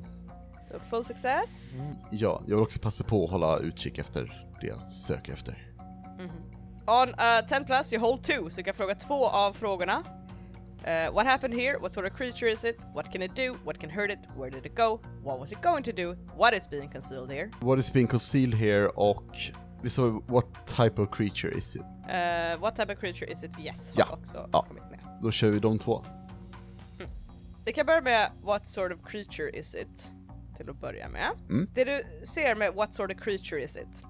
[0.71, 1.73] Så full success.
[2.11, 5.55] Ja, jag vill också passa på att hålla utkik efter det jag söker efter.
[6.85, 10.03] On uh, 10 plus you hold two, så du kan fråga två av frågorna.
[10.87, 11.77] Uh, what happened here?
[11.77, 12.77] What sort of creature is it?
[12.95, 13.55] What can it do?
[13.65, 14.19] What can hurt it?
[14.37, 14.99] Where did it go?
[15.23, 16.15] What was it going to do?
[16.37, 17.51] What is being concealed here?
[17.61, 19.37] What is being concealed here och
[19.81, 21.81] vi sa what type of creature is it?
[21.81, 23.51] Uh, what type of creature is it?
[23.59, 24.05] Yes, Ja.
[24.11, 24.61] också Ja.
[24.67, 24.99] kommit med.
[25.21, 26.03] Då kör vi de två.
[27.65, 30.11] Vi kan börja med what sort of creature is it?
[30.57, 31.29] Till att börja med.
[31.49, 31.67] Mm.
[31.73, 34.03] Det du ser med what sort of creature is it?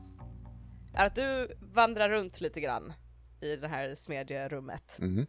[0.94, 2.94] Är att du vandrar runt lite grann
[3.42, 4.98] i det här smedjerummet.
[5.00, 5.28] Mhm.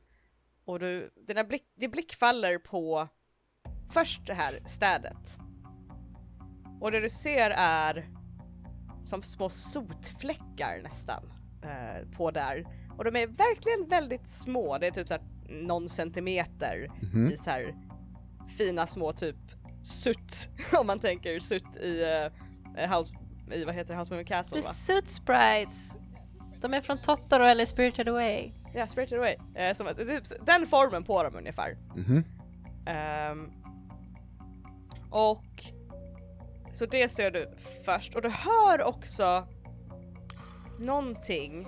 [0.64, 3.08] Och du, dina blick, din blick faller på
[3.90, 5.38] först det här städet.
[6.80, 8.10] Och det du ser är
[9.04, 12.66] som små sotfläckar nästan eh, på där.
[12.98, 17.30] Och de är verkligen väldigt små, det är typ såhär någon centimeter Mhm.
[17.30, 17.74] i så här
[18.56, 19.36] fina små typ
[19.82, 20.48] sutt,
[20.80, 23.14] om man tänker sutt i uh, House,
[23.52, 24.72] i vad heter det, House Moving Castle The va?
[24.74, 25.92] Soot Sprites.
[26.60, 28.52] De är från Totoro eller Spirited Away.
[28.74, 29.36] Ja, Spirited Away.
[29.54, 31.76] Eh, som, typ den formen på dem ungefär.
[31.96, 32.24] Mhm.
[32.86, 33.50] Ehm,
[35.10, 35.64] och
[36.72, 37.50] så det ser du
[37.84, 39.46] först och du hör också
[40.78, 41.66] någonting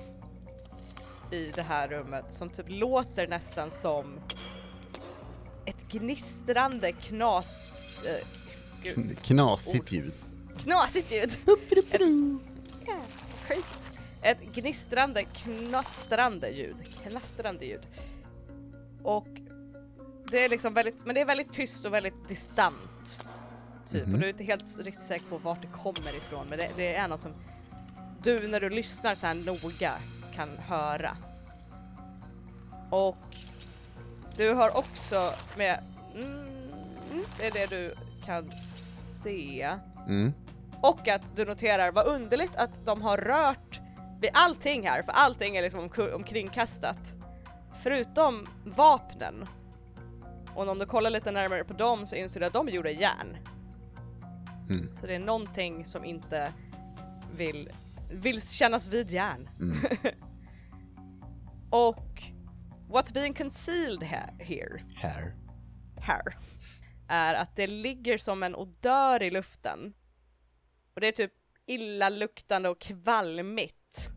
[1.30, 4.20] i det här rummet som typ låter nästan som
[5.64, 7.58] ett gnistrande knas...
[8.82, 10.14] gud, Kn- Knasigt ljud.
[10.62, 11.36] Knasigt ljud!
[12.86, 13.00] Yeah,
[13.46, 13.62] crazy.
[14.22, 16.76] Ett gnistrande, knastrande ljud.
[17.02, 17.86] Knastrande ljud.
[19.02, 19.26] Och
[20.30, 23.20] det är liksom väldigt, men det är väldigt tyst och väldigt distant.
[23.90, 24.14] Typ, Mhm.
[24.14, 26.94] och du är inte helt riktigt säker på vart det kommer ifrån, men det, det
[26.94, 27.32] är något som
[28.22, 29.92] du när du lyssnar så här noga
[30.34, 31.16] kan höra.
[32.90, 33.16] Och
[34.36, 35.78] du har också med,
[36.14, 37.94] mm, det är det du
[38.26, 38.50] kan
[39.24, 39.68] se.
[40.08, 40.32] Mm.
[40.82, 43.80] Och att du noterar vad underligt att de har rört
[44.20, 47.14] vid allting här, för allting är liksom omkringkastat.
[47.82, 49.48] Förutom vapnen.
[50.54, 52.90] Och om du kollar lite närmare på dem så inser du att de är gjorda
[52.90, 53.36] i järn.
[54.70, 54.96] Mm.
[55.00, 56.52] Så det är någonting som inte
[57.36, 57.70] vill,
[58.10, 59.48] vill kännas vid järn.
[59.60, 59.78] Mm.
[61.70, 62.22] Och
[62.88, 64.02] what's being concealed
[64.38, 65.34] here Här.
[65.96, 66.38] här
[67.08, 69.92] är att det ligger som en odör i luften
[70.94, 71.32] Och det är typ
[71.66, 74.08] illaluktande och kvalmigt.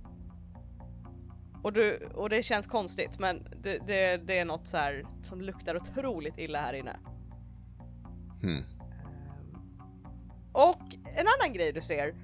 [1.63, 5.41] Och, du, och det känns konstigt men det, det, det är något så här som
[5.41, 6.99] luktar otroligt illa här inne.
[8.41, 8.63] Hmm.
[10.51, 12.15] Och en annan grej du ser,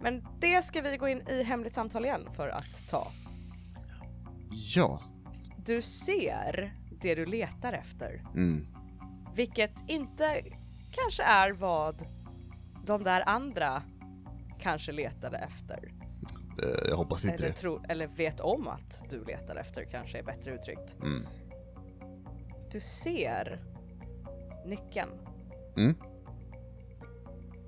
[0.00, 3.12] men det ska vi gå in i hemligt samtal igen för att ta.
[4.50, 5.00] Ja.
[5.56, 8.66] Du ser det du letar efter, Mm.
[9.34, 10.42] vilket inte
[10.90, 12.06] kanske är vad
[12.86, 13.82] de där andra
[14.60, 15.92] kanske letade efter.
[16.62, 17.54] Eh, jag hoppas inte Eller, det.
[17.54, 20.96] tro, eller vet om att du letar efter kanske är bättre uttryckt.
[21.02, 21.26] Mm.
[22.72, 23.60] Du ser
[24.64, 25.08] nyckeln
[25.76, 25.94] Mm.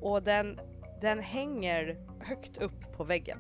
[0.01, 0.61] och den,
[1.01, 3.39] den hänger högt upp på väggen.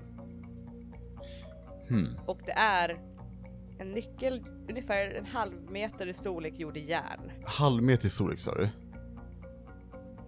[1.88, 2.18] Hmm.
[2.26, 2.98] Och det är
[3.78, 7.32] en nyckel ungefär en halv meter i storlek gjord i järn.
[7.44, 8.68] Halvmeter i storlek sa du?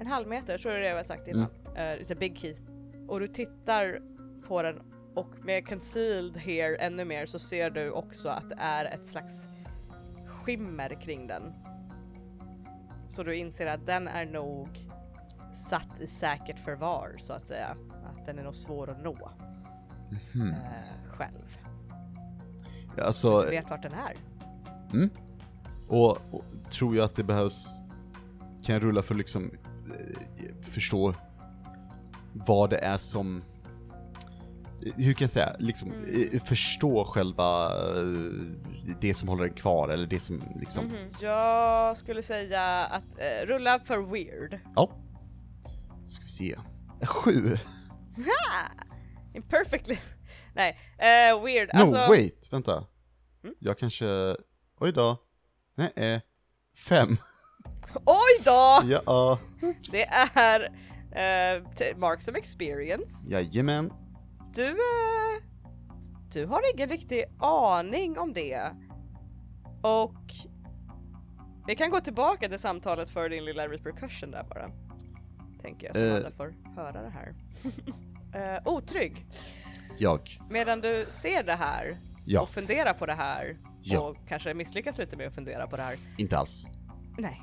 [0.00, 1.46] En halv meter, tror jag det var sagt innan.
[1.74, 2.56] Eh, it's a big key.
[3.08, 4.00] Och du tittar
[4.48, 4.82] på den
[5.14, 9.46] och med concealed here ännu mer så ser du också att det är ett slags
[10.26, 11.52] skimmer kring den.
[13.10, 14.68] Så du inser att den är nog
[15.68, 17.76] satt i säkert förvar så att säga.
[18.04, 19.30] Att den är nog svår att nå
[20.32, 20.50] Hmm.
[20.50, 21.58] eh, själv.
[23.02, 24.14] Alltså, Du vet vart den är.
[24.92, 25.10] mm.
[25.88, 27.66] och, och tror jag att det behövs,
[28.62, 29.50] kan jag rulla för liksom
[30.62, 31.14] förstå
[32.32, 33.42] vad det är som,
[34.86, 35.92] eh, hur kan jag säga, liksom
[36.32, 38.04] eh, förstå själva eh,
[39.00, 41.10] det som håller den kvar eller det som liksom, Mhm.
[41.20, 44.58] Jag skulle säga att eh, rulla för weird.
[44.76, 44.90] ja.
[46.06, 46.56] Ska vi se.
[47.06, 47.56] Sju?
[49.34, 49.96] Imperfectly.
[50.54, 51.70] Nej, eh, weird.
[51.74, 52.84] No, alltså, wait, vänta.
[53.44, 53.54] Mm?
[53.58, 54.36] Jag kanske,
[54.80, 55.16] oj då.
[55.74, 56.20] Nej, eh,
[56.76, 57.16] fem.
[57.94, 58.80] Oj då!
[58.84, 59.38] Ja,
[59.92, 60.68] Det är
[61.76, 63.12] t- marks of experience.
[63.28, 63.92] jajamän.
[64.54, 65.42] Du, eh,
[66.32, 68.70] du har ingen riktig aning om det.
[69.82, 70.14] Och
[71.66, 74.70] vi kan gå tillbaka till samtalet för din lilla repercussion där bara.
[75.62, 76.16] Tänker jag, så Eh.
[76.16, 77.34] alla får höra det här.
[78.34, 79.26] Eh, otrygg.
[79.98, 80.20] Jag.
[80.50, 84.00] Medan du ser det här Ja, och funderar på det här Ja.
[84.00, 85.96] och kanske misslyckas lite med att fundera på det här.
[86.18, 86.66] inte alls.
[87.18, 87.42] Nej.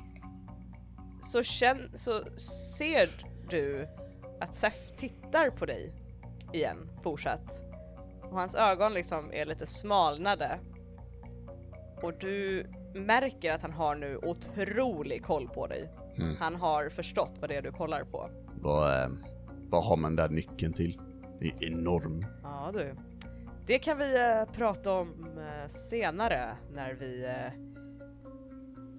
[1.22, 2.24] Så, känn, så
[2.78, 3.08] ser
[3.50, 3.88] du
[4.40, 5.92] att Sef tittar på dig
[6.52, 7.64] igen, fortsatt.
[8.22, 10.58] Och hans ögon liksom är lite smalnade.
[12.02, 15.90] Och du märker att han har nu otrolig koll på dig.
[16.16, 16.36] Mm.
[16.40, 18.30] Han har förstått vad det är du kollar på.
[18.60, 19.08] Vad, eh,
[19.70, 21.00] vad har man den där nyckeln till?
[21.40, 22.26] Det är enorm.
[22.42, 22.94] Ja du.
[23.66, 27.26] Det kan vi eh, prata om eh, senare när vi...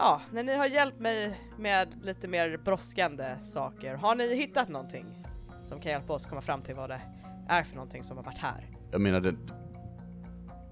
[0.01, 3.95] Ja, när ni har hjälpt mig med lite mer brådskande saker.
[3.95, 5.05] Har ni hittat någonting
[5.67, 7.01] som kan hjälpa oss komma fram till vad det
[7.47, 8.67] är för någonting som har varit här?
[8.91, 9.35] Jag menar, det,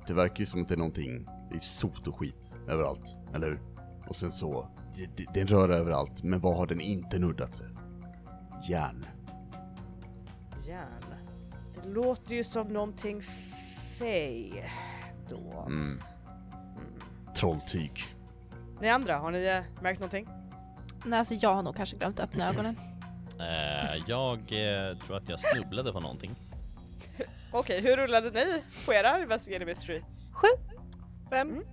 [0.08, 3.48] det verkar ju som att det är någonting, det är sot och skit överallt, eller
[3.48, 3.60] hur?
[4.08, 7.68] Och sen så, det, det, den rör överallt, men vad har den inte nuddat sig?
[8.70, 9.06] Järn.
[10.68, 11.04] Järn.
[11.84, 13.22] Det låter ju som någonting
[14.00, 14.72] fej
[15.30, 15.64] då.
[15.68, 16.02] Mm.
[17.36, 18.17] Trolltyg.
[18.82, 20.28] Ni andra, har ni eh, märkt någonting?
[21.06, 22.80] Nej, alltså jag har nog kanske glömt att öppna ögonen.
[23.40, 26.36] Eh, jag eh, tror att jag snubblade på någonting.
[27.52, 30.02] Okej, hur rullade ni på era Investigative Mystery?
[30.34, 30.48] Sju.
[31.30, 31.64] Fem.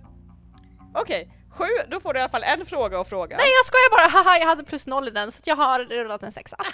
[0.93, 3.37] Okej, sju, då får du i alla fall en fråga att fråga.
[3.37, 5.79] Nej jag skojar bara, haha jag hade plus noll i den så att jag har
[5.79, 6.57] rullat en sexa.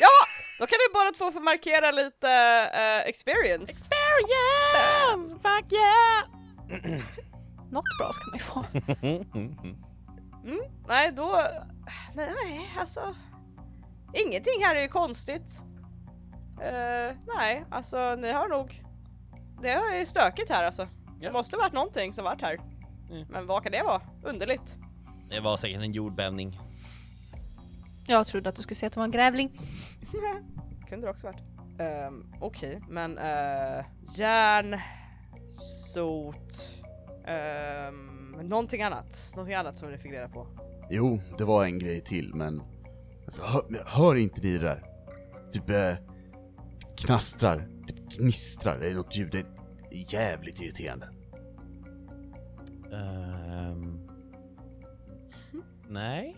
[0.00, 0.08] Ja!
[0.58, 2.30] Då kan ni bara två få markera lite
[2.74, 3.72] eh, experience.
[3.72, 5.36] Experience!
[5.42, 7.02] Fuck yeah!
[7.70, 8.64] Något bra ska man ju få.
[10.44, 11.42] Mm, nej, då...
[12.14, 13.14] Nej, alltså...
[14.12, 15.62] Ingenting här är ju konstigt.
[16.60, 18.84] Eh, nej, alltså ni har nog...
[19.62, 20.88] Det är stökigt här alltså.
[21.20, 22.58] Det måste varit någonting som varit här.
[23.10, 23.26] Mm.
[23.30, 24.00] Men vad kan det vara?
[24.22, 24.78] Underligt.
[25.28, 26.60] Det var säkert en jordbävning.
[28.06, 29.60] Jag trodde att du skulle säga att det var en grävling.
[30.88, 31.42] Kunde det också varit.
[32.08, 33.84] Um, Okej, men uh,
[34.16, 34.80] järn,
[35.94, 36.77] sot,
[37.88, 39.30] um, någonting annat.
[39.34, 40.46] Någonting annat som ni fick reda på.
[40.90, 42.62] Jo, det var en grej till, men...
[43.24, 44.82] Alltså, hör, hör inte ni det där?
[45.52, 45.94] Typ eh,
[46.96, 49.38] knastrar, typ gnistrar, det är något ljud, det
[49.90, 51.08] är jävligt irriterande.
[52.92, 54.08] Ehm.
[55.88, 56.36] nej.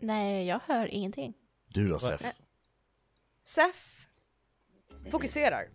[0.00, 1.34] Nej, jag hör ingenting.
[1.68, 2.22] Du då Sef?
[3.46, 4.06] Sef
[5.10, 5.68] fokuserar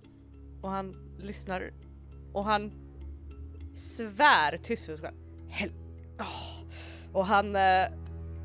[0.61, 1.73] och han lyssnar
[2.33, 2.87] och han
[3.77, 5.11] svär tyst för sig
[5.51, 5.71] själv.
[6.19, 6.63] Åh.
[7.13, 7.85] Och han eh,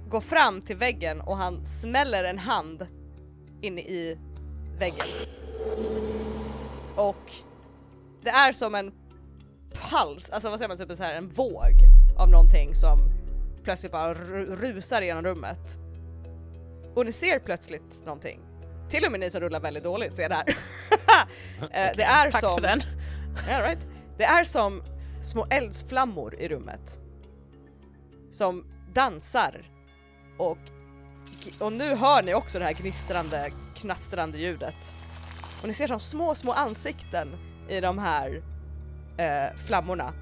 [0.08, 2.86] går fram till väggen och han smäller en hand
[3.60, 4.18] inne i
[4.78, 5.06] väggen.
[6.96, 7.32] Och
[8.22, 8.92] det är som en
[9.70, 11.72] puls, alltså vad säger man, typ en så här, en våg
[12.18, 12.98] av någonting som
[13.64, 15.78] plötsligt bara ru- rusar genom rummet.
[16.94, 18.40] Och ni ser plötsligt någonting.
[18.90, 20.44] Till och med ni som rullar väldigt dåligt ser det här.
[21.60, 22.54] Eh, det är Tack som...
[22.54, 22.80] för den.
[23.48, 23.78] Yeah, right.
[24.16, 24.82] Det är som
[25.24, 26.98] små eldsflammor i rummet.
[28.30, 29.70] Som dansar.
[30.38, 30.58] Och,
[31.58, 34.94] och nu hör ni också det här gnistrande, knastrande ljudet.
[35.62, 37.28] Och ni ser som små, små ansikten
[37.68, 38.42] i de här
[39.18, 40.12] eh, flammorna.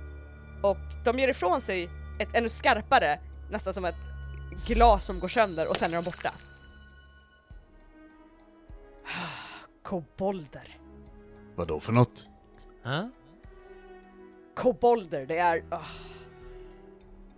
[0.63, 4.11] Och de ger ifrån sig ett ännu skarpare, nästan som ett
[4.67, 6.31] glas som går sönder och sen är de borta.
[9.83, 10.79] Kobolder.
[11.57, 12.29] Vadå för något?
[12.83, 13.11] Ja?
[14.61, 15.87] Kobolder, det är ah,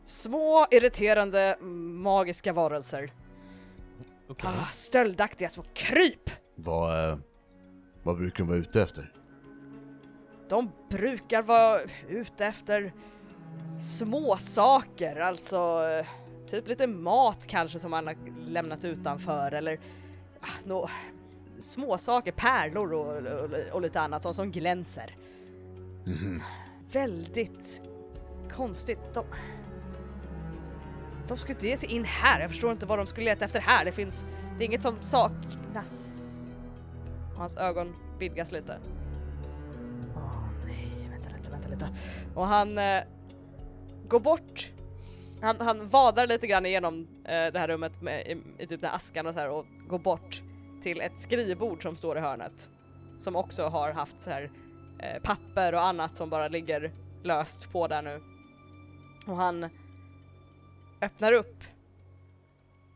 [0.06, 1.56] små irriterande
[2.02, 3.12] magiska varelser.
[4.28, 4.50] Okej.
[4.50, 6.30] Ah, stöldaktiga små kryp.
[6.54, 7.18] Vad, eh,
[8.02, 9.12] vad brukar de vara ute efter?
[10.48, 12.92] De brukar vara ute efter
[13.98, 16.06] små saker, alltså eh,
[16.46, 19.80] typ lite mat kanske som man har lämnat utanför eller
[20.40, 20.90] ah, nå,
[21.60, 25.16] små saker, pärlor och, och, och lite annat sånt som glänser.
[26.04, 26.42] Mhm
[26.92, 27.82] väldigt
[28.52, 28.98] konstigt.
[29.14, 29.24] De,
[31.28, 32.40] de skulle inte ge sig in här.
[32.40, 33.84] Jag förstår inte vad de skulle leta efter här.
[33.84, 34.26] Det finns,
[34.58, 36.08] det är inget som saknas.
[37.36, 38.78] Hans ögon vidgas lite.
[40.16, 41.88] Åh nej, vänta lite, vänta lite.
[42.34, 43.02] Och han eh,
[44.08, 44.72] går bort.
[45.40, 48.90] Han, han vadar lite grann igenom eh, det här rummet med, i, i typ den
[48.90, 50.42] här askan och så här och går bort
[50.82, 52.70] till ett skrivbord som står i hörnet.
[53.18, 54.50] Som också har haft så här
[55.02, 58.22] eh, papper och annat som bara ligger löst på där nu.
[59.26, 59.68] Och han
[61.00, 61.64] öppnar upp.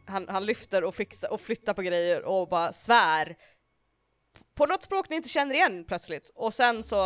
[0.04, 3.36] Han, han lyfter och fixar och flyttar på grejer och bara svär.
[4.54, 6.32] På något språk ni inte känner igen plötsligt.
[6.34, 6.98] Och sen så...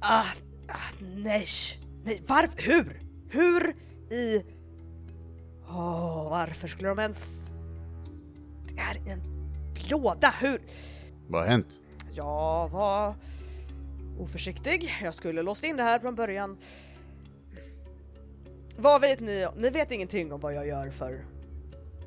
[0.00, 0.24] Ah,
[0.68, 1.46] ah nej,
[2.04, 3.00] nej, varför, hur?
[3.30, 3.76] Hur
[4.10, 4.44] i...
[5.68, 7.26] Åh, varför skulle de ens...
[8.64, 9.20] Det är en
[9.88, 10.60] låda, hur?
[11.28, 11.80] Vad har hänt?
[12.12, 13.14] Jag var
[14.18, 14.94] oförsiktig.
[15.02, 16.58] Jag skulle låst in det här från början.
[18.76, 19.46] Vad vet ni?
[19.56, 21.24] Ni vet ingenting om vad jag gör för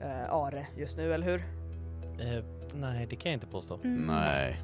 [0.02, 1.40] eh, Are just nu, eller hur?
[2.20, 2.44] Eh,
[2.74, 3.80] nej, det kan jag inte påstå.
[3.84, 4.06] Mm.
[4.06, 4.62] Nej.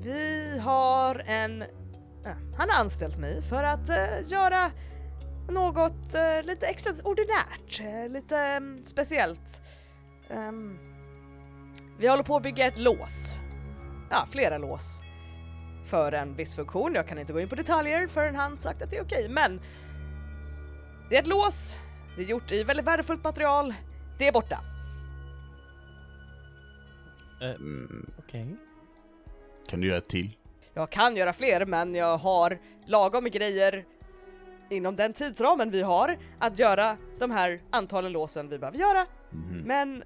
[0.00, 1.62] Vi har en...
[1.62, 1.68] eh,
[2.56, 4.70] han har anställt mig för att eh, göra
[5.48, 9.62] något eh, lite extraordinärt, eh, lite mm, speciellt.
[10.30, 10.78] Ehm,
[11.98, 13.34] vi håller på att bygga ett lås.
[14.10, 15.02] Ja, flera lås.
[15.86, 16.94] För en viss funktion.
[16.94, 19.60] Jag kan inte gå in på detaljer förrän han sagt att det är okej, men
[21.10, 21.76] det är ett lås.
[22.16, 23.74] Det är gjort i väldigt värdefullt material.
[24.18, 24.60] Det är borta.
[27.40, 28.06] Mm.
[28.18, 28.56] Okej.
[29.68, 30.36] Kan du göra ett till?
[30.74, 33.84] Jag kan göra fler, men jag har lagom med grejer
[34.70, 39.06] inom den tidsramen vi har att göra de här antalen låsen vi behöver göra.
[39.30, 39.62] Mhm.
[39.66, 40.04] Men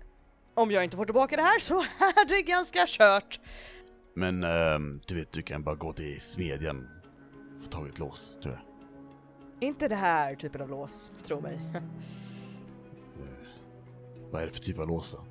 [0.54, 3.40] om jag inte får tillbaka det här så är det ganska kört.
[4.20, 6.88] Men ehm, du vet, du kan bara gå till smedjan
[7.56, 8.62] och få tag i ett lås, tror jag.
[9.68, 11.60] Inte det här typen av lås, tro mig.
[14.30, 15.24] Vad är det för typ av lås då?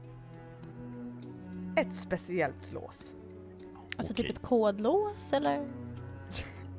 [1.82, 3.16] Ett speciellt lås.
[3.98, 4.26] Alltså Okej.
[4.26, 5.68] typ ett kodlås eller?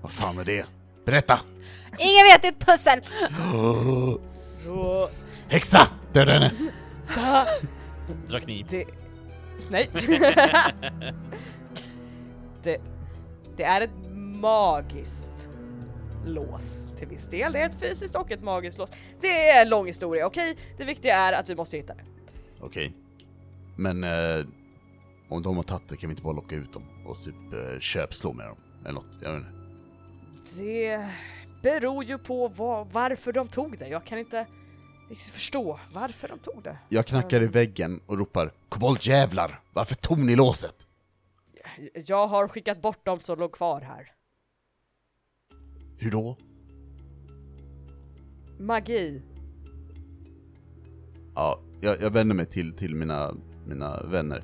[0.02, 0.66] Vad fan är det?
[1.04, 1.40] Berätta!
[1.98, 3.00] Ingen vet, det är ett pussel!
[5.48, 5.88] Häxa!
[6.12, 6.52] Döda henne!
[8.28, 8.66] Dra kniv.
[8.70, 8.84] Det...
[9.68, 9.90] Nej.
[12.64, 12.80] det...
[13.56, 15.48] Det är ett magiskt
[16.26, 17.52] lås till viss del.
[17.52, 18.90] Det är ett fysiskt och ett magiskt lås.
[19.20, 20.56] Det är en lång historia, okej?
[20.76, 22.04] Det viktiga är att vi måste hitta det.
[22.60, 22.92] Okej.
[23.76, 24.46] Men eh,
[25.28, 27.80] om de har tagit det kan vi inte bara locka ut dem och typ eh,
[27.80, 28.56] köpslå med dem?
[28.84, 29.52] Eller något, jag vet inte.
[30.58, 31.08] Det
[31.62, 33.88] beror ju på vad, varför de tog det.
[33.88, 34.46] Jag kan inte
[35.10, 36.78] riktigt förstå varför de tog det.
[36.88, 39.60] Jag knackar i väggen och ropar Koboldjävlar!
[39.72, 40.86] Varför tog ni låset?
[42.06, 44.12] Jag har skickat bort dem som låg kvar här.
[45.98, 46.36] Hur då?
[48.58, 49.22] Magi.
[51.34, 53.34] Ja, jag, jag vänder mig till, till mina,
[53.66, 54.42] mina vänner.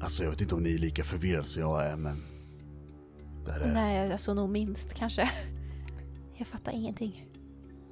[0.00, 2.22] Alltså jag vet inte om ni är lika förvirrade som jag är, men...
[3.46, 3.72] Det här är...
[3.72, 5.30] Nej, alltså nog minst kanske.
[6.36, 7.28] Jag fattar ingenting.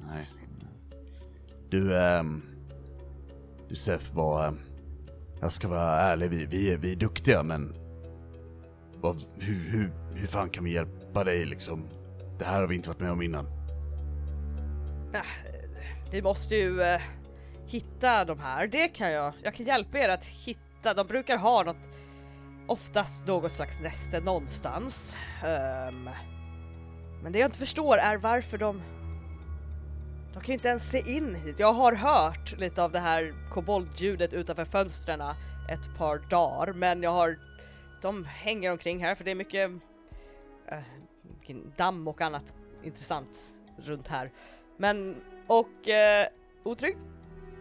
[0.08, 0.30] Nej.
[1.70, 2.42] Du, ehm...
[3.68, 4.48] Du Sef, vad...
[4.48, 4.58] ehm,
[5.40, 7.74] jag ska vara ärlig, vi, vi, är, vi är duktiga men...
[9.00, 11.82] Vad, hur, hur, hur fan kan vi hjälpa dig liksom?
[12.38, 13.46] Det här har vi inte varit med om innan.
[16.10, 17.00] Vi måste ju eh,
[17.66, 18.66] hitta de här.
[18.66, 19.32] Det kan jag.
[19.42, 21.88] Jag kan hjälpa er att hitta de brukar ha något,
[22.66, 25.16] oftast något slags näste någonstans.
[25.44, 26.10] Um,
[27.22, 28.82] men det jag inte förstår är varför de
[30.32, 31.58] de kan ju inte ens se in hit.
[31.58, 35.20] Jag har hört lite av det här koboldljudet utanför fönstren
[35.68, 37.38] ett par dagar, men jag har
[38.02, 39.70] de hänger omkring här för det är mycket
[40.66, 40.78] eh,
[41.76, 44.30] damm och annat intressant runt här.
[44.76, 46.26] Men, och eh,
[46.62, 46.96] otrygg?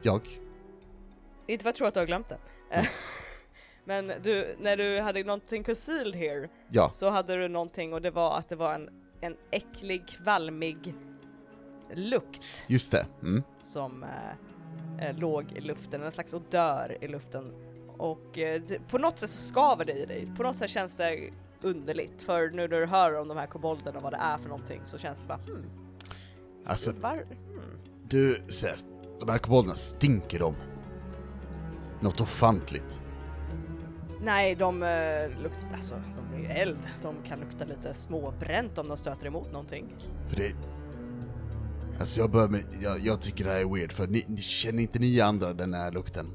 [0.01, 0.21] Jag?
[1.47, 2.37] Inte för att jag tror att du har glömt det.
[2.69, 2.85] Eh,
[3.83, 6.91] Men du, när du hade någonting concealed here Ja.
[6.93, 8.89] så hade du någonting och det var att det var en,
[9.21, 10.93] en äcklig, kvalmig
[11.93, 13.05] lukt Just det.
[13.21, 13.43] Mm.
[13.63, 14.05] som
[15.01, 17.68] eh, låg i luften, en slags odör i luften.
[17.99, 21.29] Och eh, på något sätt så skaver det i dig, på något sätt känns det
[21.61, 22.21] underligt.
[22.21, 24.81] För nu när du hör om de här kobolderna och vad det är för någonting
[24.83, 25.65] så känns det bara hmm.
[26.65, 27.79] Alltså, Var, hmm.
[28.09, 28.83] du Sef,
[29.19, 30.55] de här kobolderna, stinker de?
[31.99, 32.99] Något ofantligt.
[34.21, 36.87] Nej, de uh, luktar, alltså de är ju eld.
[37.01, 39.95] De kan lukta lite småbränt om de stöter emot någonting.
[40.27, 40.55] För det...
[41.99, 44.81] Alltså jag börjar med, jag, jag tycker det här är weird, för ni, ni känner
[44.81, 46.27] inte ni andra den här lukten?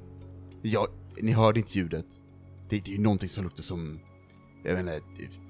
[0.63, 0.87] Jag,
[1.23, 2.07] ni hörde inte ljudet.
[2.69, 4.01] Det, det är ju någonting som luktar som,
[4.65, 4.77] jag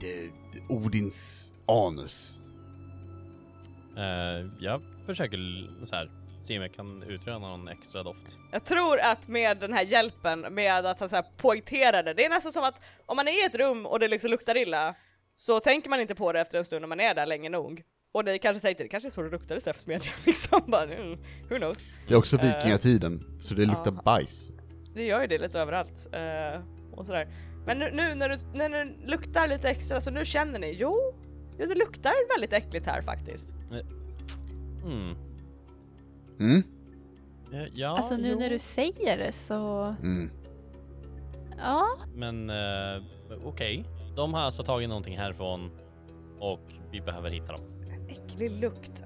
[0.01, 0.31] det,
[0.69, 2.41] Odins anus.
[3.97, 5.39] Eh, jag försöker
[5.87, 6.11] så här,
[6.43, 8.39] se om jag kan utröna någon extra doft.
[8.53, 12.25] Jag tror att med den här hjälpen, med att han så här poängterar det, det
[12.25, 14.95] är nästan som att om man är i ett rum och det liksom luktar illa
[15.37, 17.83] så tänker man inte på det efter en stund när man är där länge nog.
[18.13, 21.19] Och ni kanske tänkte det kanske är så det luktar i Säfsmedjan liksom, bara, mm,
[21.51, 21.87] who knows.
[22.09, 22.43] Det är också Eh.
[22.57, 24.03] vikingatiden, så det luktar Ja.
[24.05, 24.53] bajs.
[24.95, 26.09] Det gör ju det lite överallt.
[26.13, 26.61] eh,
[26.93, 27.29] och sådär.
[27.67, 30.97] Men nu, nu när, du, när det luktar lite extra så nu känner ni, jo,
[31.57, 33.55] det luktar väldigt äckligt här faktiskt.
[34.85, 35.17] Mm.
[36.41, 36.63] Mm?
[37.53, 38.39] Eh, Ja, Alltså nu jo.
[38.39, 39.83] när du säger det så...
[40.03, 40.31] Mm.
[41.59, 43.03] Ja, Men eh,
[43.45, 43.85] okej.
[44.17, 45.71] De har alltså tagit någonting härifrån
[46.39, 47.61] och vi behöver hitta dem.
[48.09, 49.05] Äcklig lukt.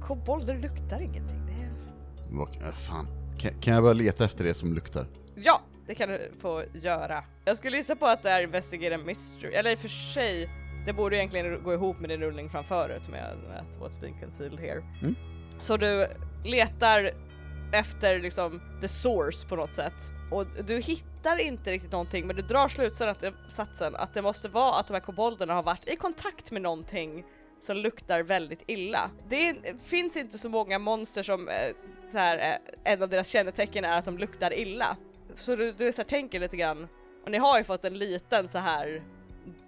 [0.00, 1.46] Kobolder luktar ingenting.
[1.46, 1.72] Det är...
[2.30, 3.06] Vad, fan.
[3.40, 5.06] Kan, kan jag bara leta efter det som luktar?
[5.34, 7.24] Ja, det kan du få göra.
[7.44, 10.48] Jag skulle gissa på att det är Investigate a Mystery, eller i och för sig,
[10.86, 13.24] det borde egentligen gå ihop med din rullning framförut med
[13.60, 14.82] att What's being concealed here.
[15.02, 15.14] Mm.
[15.58, 16.06] Så du
[16.44, 17.10] letar
[17.72, 22.42] efter liksom the source på något sätt och du hittar inte riktigt någonting men du
[22.42, 26.62] drar slutsatsen att det måste vara att de här kobolderna har varit i kontakt med
[26.62, 27.24] någonting
[27.60, 29.10] som luktar väldigt illa.
[29.28, 31.54] Det är, finns inte så många monster som eh,
[32.12, 34.96] så här, eh, en av deras kännetecken är att de luktar illa.
[35.34, 36.88] Så du, du så här, tänker lite grann,
[37.24, 39.02] och ni har ju fått en liten så här,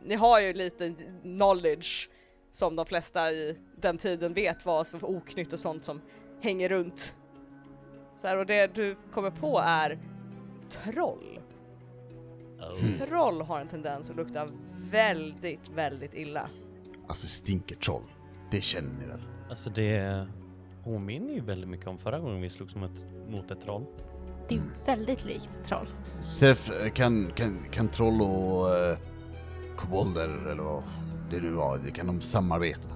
[0.05, 2.09] ni har ju lite knowledge
[2.53, 6.01] som de flesta i den tiden vet vad som för oknytt och sånt som
[6.41, 7.15] hänger runt.
[8.17, 9.99] Så här, och det du kommer på är
[10.71, 11.41] troll.
[12.59, 13.07] Oh.
[13.07, 14.49] Troll har en tendens att lukta
[14.91, 16.49] väldigt, väldigt illa.
[17.09, 18.13] Alltså stinker troll.
[18.51, 19.21] Det känner ni väl?
[19.51, 20.27] Alltså det
[20.85, 23.85] påminner ju väldigt mycket om förra gången vi slogs mot ett, mot ett troll.
[24.49, 25.87] det är väldigt likt troll.
[26.21, 28.99] Sef, eh, kan, kan, kan troll och eh,
[29.77, 30.83] kobolder eller vad
[31.31, 32.89] det nu var, det kan de samarbeta?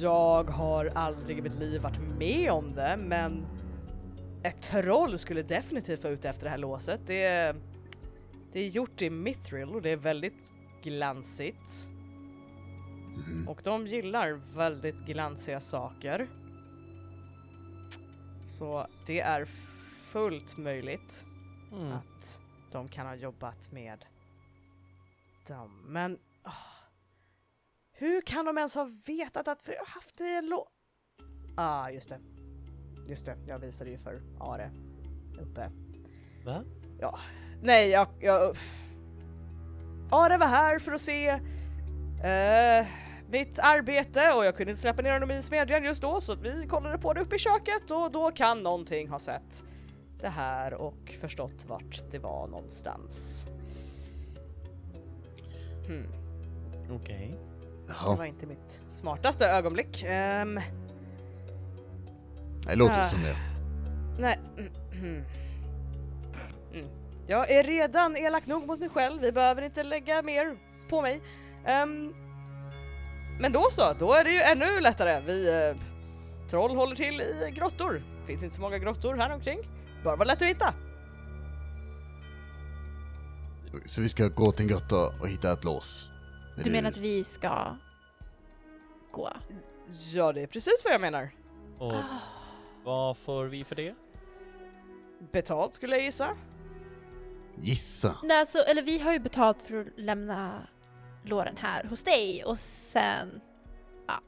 [0.00, 3.46] Jag har aldrig i mitt liv varit med om det, men
[4.42, 7.00] ett troll skulle definitivt vara ute efter det här låset.
[7.06, 7.56] Det är,
[8.52, 11.88] det är gjort i mithril och det är väldigt glansigt.
[13.16, 13.48] Mhm.
[13.48, 16.28] Och de gillar väldigt glansiga saker.
[18.48, 19.44] Så det är
[20.06, 21.24] fullt möjligt
[21.72, 21.92] Mm.
[21.92, 22.40] att
[22.72, 24.04] de kan ha jobbat med
[25.48, 25.82] dem.
[25.86, 26.52] Men åh,
[27.92, 30.68] hur kan de ens ha vetat att vi har haft det i en lå...
[31.56, 32.20] Ah, just det.
[33.08, 34.70] Just det, jag visade ju för Are
[35.40, 35.70] uppe.
[36.44, 36.64] Va?
[37.00, 37.18] Ja,
[37.62, 38.08] nej, jag...
[38.20, 38.56] jag...
[40.10, 41.28] Are var här för att se
[42.24, 42.86] eh,
[43.30, 46.66] mitt arbete och jag kunde inte släppa ner honom i smedjan just då så vi
[46.66, 49.64] kollade på det uppe i köket och då kan någonting ha sett
[50.20, 53.44] det här och förstått vart det var någonstans.
[55.86, 56.06] Hmm,
[56.90, 57.34] Okej.
[57.86, 60.04] det Jaha, var inte mitt smartaste ögonblick.
[60.08, 60.60] Ehm,
[62.66, 63.04] det låter Ah.
[63.08, 63.36] som det.
[64.18, 64.38] nej.
[64.58, 65.24] Mm, mm.
[66.74, 66.86] Mm.
[67.26, 70.56] Jag är redan elak nog mot mig själv, vi behöver inte lägga mer
[70.88, 71.20] på mig.
[71.64, 72.14] Ehm,
[73.40, 75.20] men då så, då är det ju ännu lättare.
[75.26, 75.76] Vi eh,
[76.50, 78.02] troll håller till i grottor.
[78.26, 79.58] Finns inte så många grottor här omkring.
[80.04, 80.74] Bör vara lätt att hitta.
[83.86, 86.10] Så vi ska gå till en grotta och hitta ett lås?
[86.58, 87.76] Är Du menar att vi ska
[89.12, 89.30] gå?
[90.14, 91.30] Ja, det är precis vad jag menar.
[91.78, 92.02] Och
[92.84, 93.94] vad får vi för det?
[95.32, 96.36] Betalt skulle jag gissa.
[97.58, 98.16] Gissa.
[98.22, 100.66] Nej, alltså, eller vi har ju betalt för att lämna
[101.28, 103.40] låren här hos dig och sen...
[104.06, 104.20] Ja.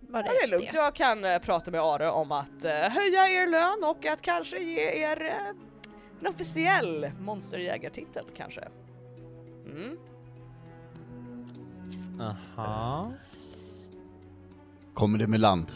[0.00, 0.78] Var det Ja, det är lugnt, det?
[0.78, 4.58] jag kan eh, prata med Are om att eh, höja er lön och att kanske
[4.58, 5.48] ge er eh,
[6.20, 8.68] en officiell monsterjägartitel kanske.
[9.66, 9.98] Mm.
[12.20, 13.12] Aha.
[14.94, 15.72] Kommer det med land?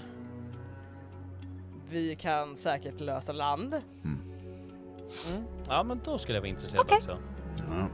[1.90, 3.74] Vi kan säkert lösa land.
[4.04, 4.18] Mm.
[5.68, 6.96] Ja, men då skulle jag vara intresserad Okej.
[6.98, 7.18] också.
[7.70, 7.88] Ja.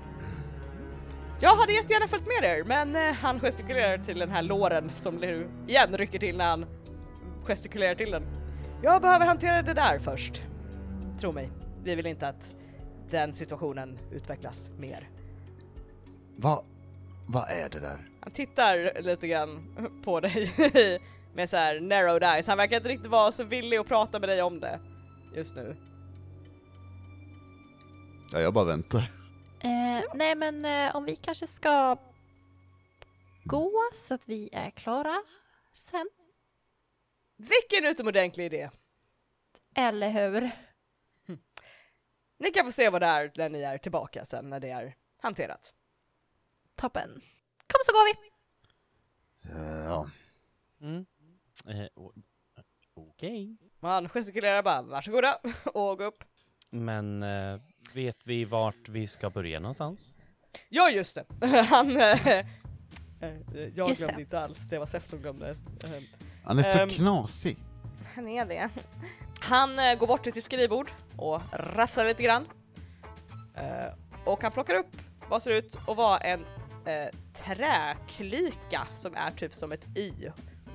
[1.41, 5.17] Jag hade jättegärna följt med er, men eh, han gestikulerar till den här låren som
[5.17, 6.67] nu igen rycker till när han
[7.45, 8.27] gestikulerar till den.
[8.83, 10.43] Jag behöver hantera det där först.
[11.21, 11.51] Tro mig,
[11.85, 12.57] vi vill inte att
[13.11, 15.09] den situationen utvecklas mer.
[16.37, 16.65] Vad,
[17.27, 18.09] vad är det där?
[18.21, 20.53] Han tittar lite grann på dig
[21.35, 22.47] med så här narrowed eyes.
[22.47, 24.81] Han verkar inte riktigt vara så villig att prata med dig om det
[25.35, 25.77] just nu.
[28.33, 29.18] Ja, jag bara väntar.
[29.61, 31.97] Eh, nej men eh, om vi kanske ska
[33.45, 35.23] gå så att vi är klara
[35.73, 36.09] sen.
[37.37, 38.71] Vilken utomordentlig idé!
[39.75, 40.51] Eller hur?
[42.41, 44.97] Ni kan få se vad det är när ni är tillbaka sen när det är
[45.21, 45.75] hanterat.
[46.75, 47.11] Toppen.
[47.67, 48.29] Kom så går vi!
[49.51, 50.11] Eh, Ja.
[50.81, 51.07] Mm.
[51.69, 51.87] Eh,
[52.95, 53.57] Okej.
[53.81, 56.25] Och Han gestikulerar bara varsågoda och gå upp.
[56.71, 57.61] Men eh,
[57.97, 60.15] vet vi vart vi ska börja någonstans?
[60.69, 61.97] Ja just det, han...
[61.97, 62.47] eh,
[63.75, 64.21] jag Just glömde det.
[64.23, 65.51] inte alls, det var Sef som glömde.
[65.85, 65.91] Eh,
[66.45, 66.89] Han är så Ehm.
[66.89, 67.57] knasig.
[68.15, 68.69] Han är det.
[69.41, 72.47] Han eh, går bort till sitt skrivbord och rafsar lite grann.
[73.55, 74.97] Eh, och han plockar upp
[75.29, 76.41] vad ser ut att vara en
[76.87, 77.09] eh,
[77.45, 80.13] träklyka som är typ som ett Y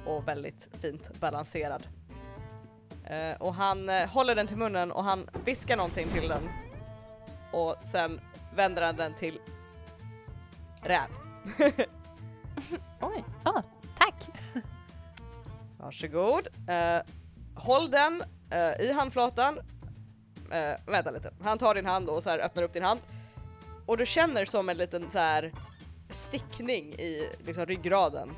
[0.05, 1.87] och väldigt fint balanserad.
[3.05, 6.49] Eh, och han eh, håller den till munnen och han viskar någonting till den.
[7.53, 8.21] Och sen
[8.55, 9.39] vänder han den till
[10.81, 11.07] räv.
[13.01, 13.61] Oj, oh,
[13.97, 14.29] tack!
[15.77, 16.47] Varsågod.
[16.67, 17.01] Eh,
[17.55, 19.59] håll den eh, i handflatan.
[20.51, 21.33] Eh, vänta lite.
[21.41, 22.99] Han tar din hand och så här öppnar upp din hand.
[23.85, 25.53] Och du känner som en liten så här
[26.09, 28.29] stickning i liksom ryggraden.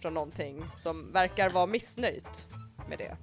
[0.00, 2.48] Från någonting som verkar vara missnöjt
[2.88, 3.16] med det.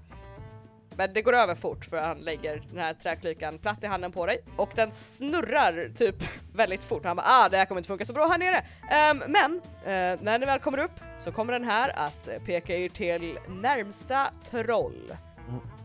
[0.99, 4.25] Men det går över fort för han lägger den här träklykan platt i handen på
[4.25, 6.15] dig och den snurrar typ
[6.53, 7.05] väldigt fort.
[7.05, 8.65] Han bara ah det här kommer inte funka så bra här nere.
[8.91, 12.75] Ehm, men eh, när ni väl kommer upp så kommer den här att eh, peka
[12.75, 15.11] er till närmsta troll.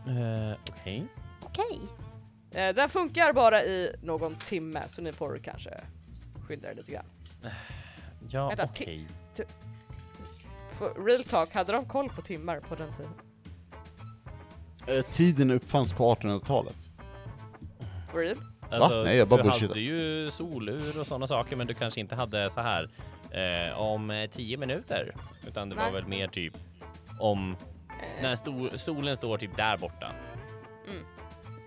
[0.07, 1.07] Eh, Okej.
[1.43, 1.79] Okej.
[2.51, 5.81] Eh, den funkar bara i någon timme så ni får kanske
[6.47, 7.05] skynda er lite grann.
[8.29, 9.07] Ja, okej.
[10.71, 13.13] För real talk, hade de koll på timmar på den tiden?
[14.87, 16.89] Eh, tiden uppfanns på 1800-talet.
[18.11, 18.37] For real?
[18.71, 19.67] Alltså, Nej, jag bara du bullshittar.
[19.67, 22.89] hade ju solur och sådana saker, men du kanske inte hade så här
[23.31, 25.15] eh, om eh, tio minuter,
[25.47, 25.93] utan det var Nej.
[25.93, 26.53] väl mer typ
[27.19, 27.55] om
[28.17, 30.11] Eh, när sto- solen står typ där borta.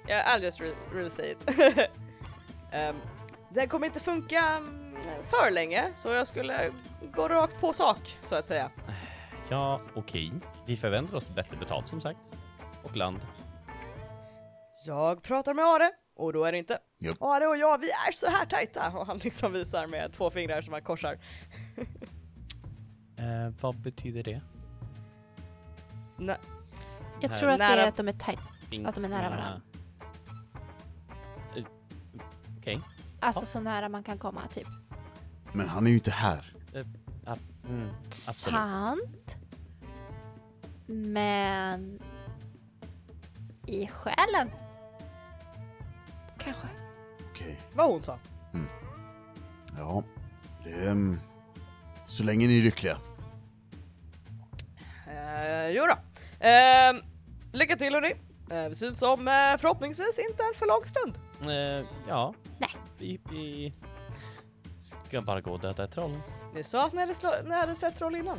[0.09, 1.47] Yeah, I'll just re really say it.
[2.73, 2.97] Ehm,
[3.51, 4.95] den kommer inte funka mm,
[5.31, 6.71] för länge så jag skulle
[7.15, 8.71] gå rakt på sak så att säga.
[9.49, 10.33] Ja, okej.
[10.67, 12.19] Vi förväntar oss bättre betalt som sagt.
[12.91, 13.19] Och land.
[14.87, 17.23] Jag pratar med Are och då är det inte Japp.
[17.23, 20.63] Are och jag, vi är så här tajta och han liksom visar med två fingrar
[20.63, 21.19] som han korsar.
[23.21, 24.41] Eh, vad betyder det?
[26.17, 26.37] Nej,
[27.21, 28.39] Jag tror att det Nära- är att de är tight.
[28.87, 29.61] Att de är nära varandra.
[31.57, 31.65] Eh,
[32.59, 32.81] Okej.
[33.21, 33.47] Alltså Ja.
[33.47, 34.67] så nära man kan komma typ.
[35.53, 36.55] Men han är ju inte här.
[37.25, 37.37] Ja,
[37.69, 37.89] mm,
[38.29, 38.35] absolut.
[38.55, 39.37] Sant.
[40.87, 42.03] Men...
[43.69, 44.51] I själen?
[46.39, 46.67] Kanske.
[47.33, 47.61] Okej.
[47.75, 48.19] vad hon sa.
[49.79, 50.03] Ja.
[50.65, 50.91] Det är...
[50.91, 51.21] ehm,
[52.07, 52.99] Så länge ni är lyckliga.
[55.09, 55.95] Uh, jo då.
[56.47, 56.97] Ehm,
[57.53, 58.13] lycka till hörni.
[58.13, 61.19] Uh, det ser ut som eh, förhoppningsvis inte en för lång stund.
[61.53, 62.35] Eh, ja.
[62.59, 62.71] Nej.
[62.99, 63.73] Vi, vi
[64.81, 66.21] ska bara gå och döda ett troll.
[66.55, 68.39] Ni sa att ni hade, slå- ni hade sett troll innan.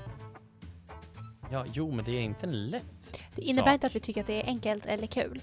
[1.52, 3.74] Ja, jo, men det är inte en lätt Det innebär sak.
[3.74, 5.42] inte att vi tycker att det är enkelt eller kul.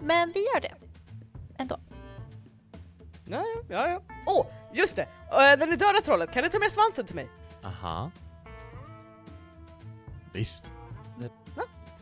[0.00, 0.74] Men vi gör det.
[1.58, 1.80] Ändå.
[3.24, 3.88] Ja, ja, ja.
[3.88, 4.02] ja.
[4.26, 5.02] Åh, just det!
[5.02, 7.28] Uh, när ni dödar trollet, kan ni ta med svansen till mig?
[7.64, 8.10] Aha.
[10.32, 10.72] Visst.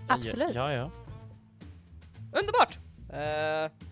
[0.09, 0.55] Absolut.
[0.55, 0.91] Ja, ja.
[2.33, 2.79] Underbart!
[3.11, 3.87] Uh,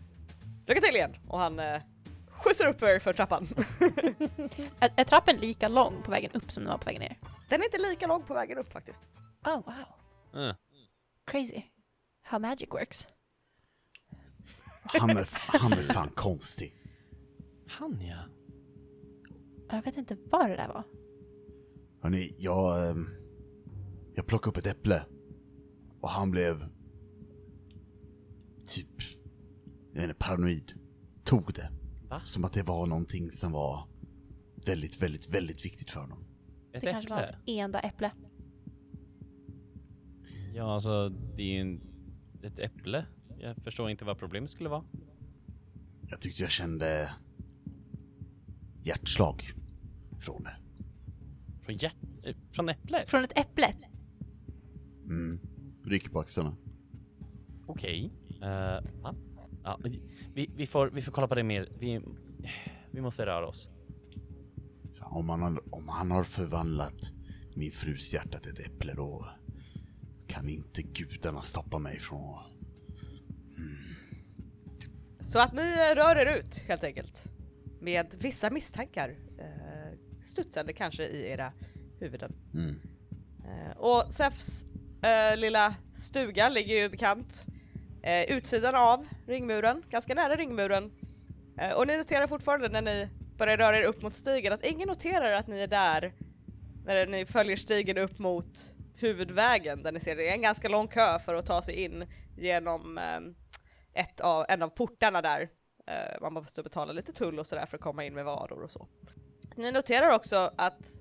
[0.66, 1.16] lycka till igen!
[1.28, 1.80] Och han uh,
[2.28, 3.48] skjutsar upp er för trappan.
[4.80, 7.16] Är, är trappen lika lång på vägen upp som den var på vägen ner?
[7.48, 9.02] Den är inte lika lång på vägen upp faktiskt.
[9.44, 10.42] Oh wow.
[10.42, 10.54] Eh,
[11.26, 11.62] Crazy.
[12.22, 13.06] How magic works.
[14.84, 16.74] Han är, han är fan konstig.
[17.66, 18.24] Han ja.
[19.68, 20.84] Jag vet inte vad det där var.
[22.02, 22.88] Hörni, jag...
[22.90, 23.06] ehm,
[24.14, 25.02] Jag plockade upp ett äpple.
[26.00, 26.64] Och han blev...
[28.66, 28.88] Typ...
[29.92, 30.72] Jag vet inte, paranoid.
[31.24, 31.70] Tog det.
[32.08, 32.22] Va?
[32.24, 33.88] Som att det var någonting som var
[34.66, 36.24] väldigt, väldigt, väldigt viktigt för honom.
[36.72, 37.34] Ett Det kanske var äpple?
[37.36, 38.10] hans enda äpple.
[40.54, 41.80] Ja, alltså det är ju en,
[42.42, 43.06] ett äpple.
[43.38, 44.84] Jag förstår inte vad problemet skulle vara.
[46.08, 47.10] Jag tyckte jag kände
[48.82, 49.42] hjärtslag
[50.20, 50.56] från det.
[51.62, 51.96] Från hjärt...
[52.22, 53.10] eh, Från äpplet?
[53.10, 53.72] Från ett äpple.
[55.04, 55.40] Mm.
[55.84, 56.56] Rycker på axlarna.
[57.66, 58.12] Okej.
[58.42, 59.14] Eh, va?
[59.64, 60.02] Ja, vi-
[60.34, 61.68] vi, vi, får, vi får kolla på det mer.
[61.78, 62.00] Vi,
[62.90, 63.68] vi måste röra oss.
[65.00, 67.12] Om han, har, om han har förvandlat
[67.56, 69.28] min frus hjärta till ett äpple då
[70.26, 72.46] kan inte gudarna stoppa mig från att...
[75.20, 77.24] Så att ni eh, rör er ut helt enkelt.
[77.80, 81.52] Med vissa misstankar eh, studsande kanske i era
[82.00, 82.32] huvuden.
[82.54, 82.80] Mm.
[83.44, 84.64] Eh, och Zephs
[85.02, 87.46] eh, lilla stuga ligger ju bekant
[88.02, 90.92] eh, utsidan av ringmuren, ganska nära ringmuren.
[91.58, 93.08] Eh, och ni noterar fortfarande när ni
[93.38, 96.12] börjar röra er upp mot stigen att ingen noterar att ni är där
[96.84, 100.88] när ni följer stigen upp mot huvudvägen där ni ser det är en ganska lång
[100.88, 103.20] kö för att ta sig in genom eh,
[104.02, 105.48] ett av, en av portarna där.
[105.86, 108.70] Eh, man måste betala lite tull och sådär för att komma in med varor och
[108.70, 108.88] så.
[109.56, 111.00] Ni noterar också att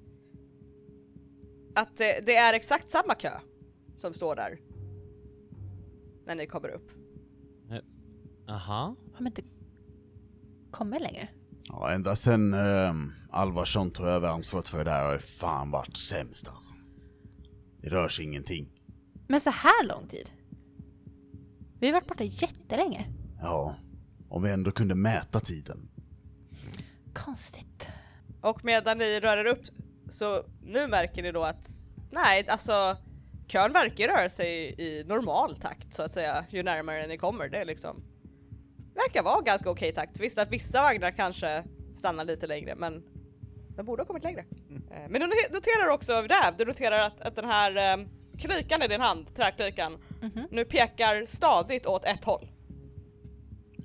[1.75, 3.31] att det, det är exakt samma kö
[3.95, 4.59] som står där.
[6.25, 6.91] När ni kommer upp.
[8.49, 8.95] Aha.
[9.13, 9.43] Har man inte
[10.71, 11.27] kommit längre?
[11.63, 12.93] Ja, ända sen eh,
[13.31, 16.72] Alvarsson tog över ansvaret för det där har det fan varit sämst alltså.
[17.83, 18.69] Det rör sig ingenting.
[19.27, 20.31] Men så här lång tid?
[21.79, 23.07] Vi har varit borta jättelänge.
[23.41, 23.75] Ja,
[24.29, 25.89] om vi ändå kunde mäta tiden.
[27.13, 27.89] Konstigt.
[28.41, 29.65] Och medan ni rör er upp
[30.09, 31.67] så nu märker ni då att
[32.11, 32.97] nej, alltså
[33.47, 37.49] kön verkar röra sig i normal takt så att säga ju närmare ni kommer.
[37.49, 38.03] Det är liksom
[38.95, 40.19] verkar vara ganska okej takt.
[40.19, 41.63] Visst att vissa vagnar kanske
[41.95, 43.03] stannar lite längre men
[43.75, 44.45] de borde ha kommit längre.
[44.91, 48.05] Eh, Men du note- noterar också Räv, du noterar att, att den här eh,
[48.37, 50.47] klykan i din hand, träklykan, Mhm.
[50.51, 52.49] nu pekar stadigt åt ett håll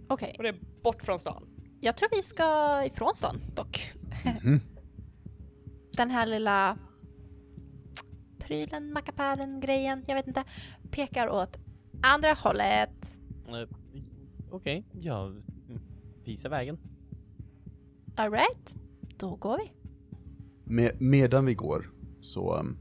[0.08, 1.48] Okej, och det är bort från stan.
[1.80, 3.92] jag tror vi ska ifrån stan dock.
[5.96, 6.78] Den här lilla
[8.38, 10.44] prylen, mackapären, grejen, jag vet inte,
[10.90, 11.56] pekar åt
[12.02, 13.18] andra hållet.
[13.48, 13.68] Eh,
[14.50, 15.26] Okej, ja.
[15.26, 15.42] mm,
[16.24, 16.78] Visa vägen.
[18.16, 18.74] Alright,
[19.16, 19.72] då går vi.
[20.70, 21.90] Med, medan vi går
[22.20, 22.56] så...
[22.56, 22.78] Um,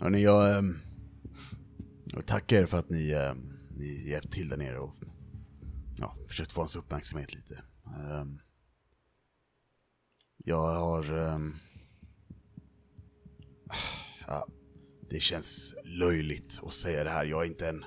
[0.00, 0.78] hörni, jag, um,
[2.04, 4.94] jag tackar er för att ni, um, ni hjälpt till där nere och
[5.98, 7.62] ja, försökt få hans uppmärksamhet lite.
[8.20, 8.40] Um,
[10.36, 11.12] jag har...
[11.12, 11.54] Um,
[14.26, 14.48] ja,
[15.10, 17.24] det känns löjligt att säga det här.
[17.24, 17.84] Jag är inte en...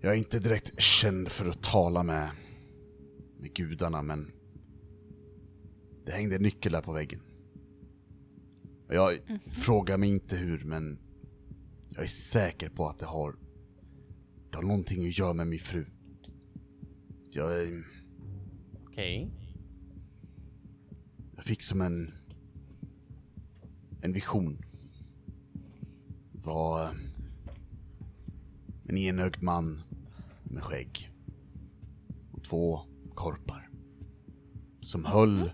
[0.00, 2.30] Jag är inte direkt känd för att tala med,
[3.38, 4.32] med gudarna, men
[6.06, 7.20] det hängde en nyckel där på väggen.
[8.92, 10.98] Jag frågar mig inte hur, men
[11.94, 13.36] jag är säker på att det har,
[14.50, 15.86] det har någonting att göra med min fru.
[17.30, 17.84] Jag, är-
[18.86, 19.30] Okej.
[21.36, 22.14] jag fick som en,
[24.02, 24.58] en vision.
[26.32, 26.94] Det var
[28.88, 29.80] en enögd man
[30.44, 31.12] med skägg
[32.32, 32.80] och två
[33.14, 33.68] korpar
[34.80, 35.50] som höll,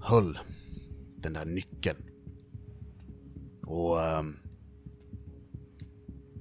[0.00, 0.38] höll
[1.22, 1.98] den där nyckeln.
[3.62, 4.36] Och ehm,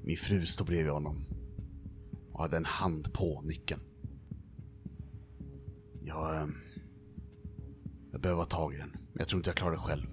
[0.03, 1.17] min fru stod bredvid honom
[2.32, 3.82] och hade en hand på nyckeln.
[6.03, 6.55] Jag, ehm,
[8.11, 10.07] jag behöver ha tag i den, men jag tror inte jag klarar det själv.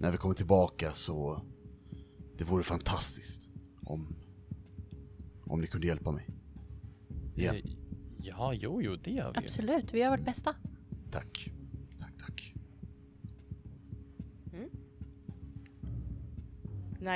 [0.00, 1.42] När vi kommer tillbaka så,
[2.38, 3.48] det vore fantastiskt
[3.82, 4.16] om,
[5.44, 6.26] om ni kunde hjälpa mig.
[7.34, 7.62] Igen, Eh,
[8.20, 9.38] Ja, jo, jo, det gör vi.
[9.38, 10.54] Absolut, vi gör vårt bästa.
[11.10, 11.52] Tack,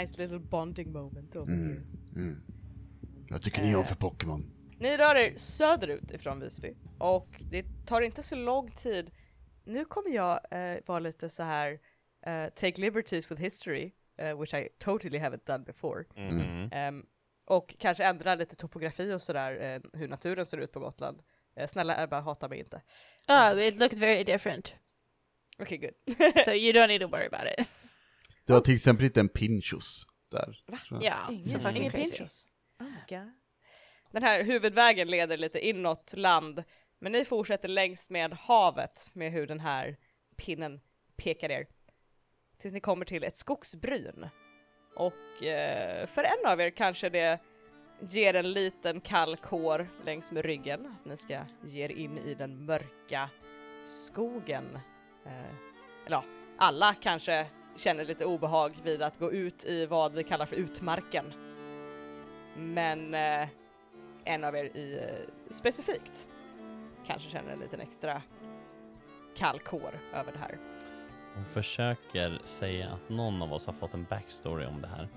[0.00, 1.86] Nice little bonding moment Mm,
[2.16, 2.42] mm.
[3.28, 4.50] Jag tycker ni om för Pokémon.
[4.78, 9.10] Ni rör er söderut ifrån Visby och det tar inte så lång tid.
[9.64, 11.78] Nu kommer jag eh, vara lite så här
[12.26, 16.04] eh, take liberties with history, eh, which I totally haven't done before.
[16.16, 16.68] Mhm.
[16.72, 17.06] Ehm,
[17.44, 21.22] och kanske ändra lite topografi och sådär, eh, hur naturen ser ut på Gotland.
[21.56, 22.82] Eh, snälla Ebba, hata mig inte.
[23.28, 24.74] Oh, it looked very different.
[25.58, 26.16] Okej, good.
[26.44, 27.66] So you don't need to worry about it.
[28.44, 30.58] Det var till exempel inte en Pinchos där.
[30.90, 31.02] jag.
[31.02, 32.10] Ja, Ingen, så fucking ingen crazy.
[32.16, 32.46] pinchos.
[32.80, 33.18] Oh.
[34.10, 36.64] Den här huvudvägen leder lite inåt land
[36.98, 39.96] Men ni fortsätter längs med havet med hur den här
[40.36, 40.80] pinnen
[41.16, 41.66] pekar er.
[42.58, 44.28] Tills ni kommer till ett skogsbryn.
[44.96, 47.40] Och eh, för en av er kanske det
[48.00, 50.86] ger en liten kall kår längs med ryggen.
[50.86, 53.30] Att ni ska ge er in i den mörka
[53.86, 54.78] skogen.
[55.26, 55.50] Eh,
[56.06, 56.24] eller ja,
[56.58, 57.46] alla kanske
[57.76, 61.32] känner lite obehag vid att gå ut i vad vi kallar för utmarken.
[62.56, 63.48] Men eh,
[64.24, 66.28] en av er i, eh, specifikt
[67.06, 68.22] kanske känner en liten extra
[69.36, 70.58] kall kår över det här.
[71.34, 75.08] Hon försöker säga att någon av oss har fått en backstory om det här.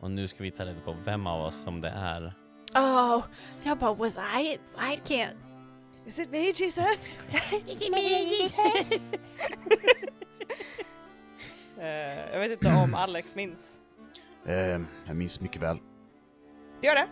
[0.00, 2.34] Och nu ska vi ta reda på vem av oss som det är.
[2.74, 3.24] Oh,
[3.62, 4.58] jag bara was I?
[4.76, 5.36] I can't.
[6.06, 7.08] Is it me Jesus?
[11.80, 13.80] Eh, jag vet inte om Alex minns.
[14.46, 15.78] Ehm, jag minns mycket väl.
[16.80, 17.08] Det gör det?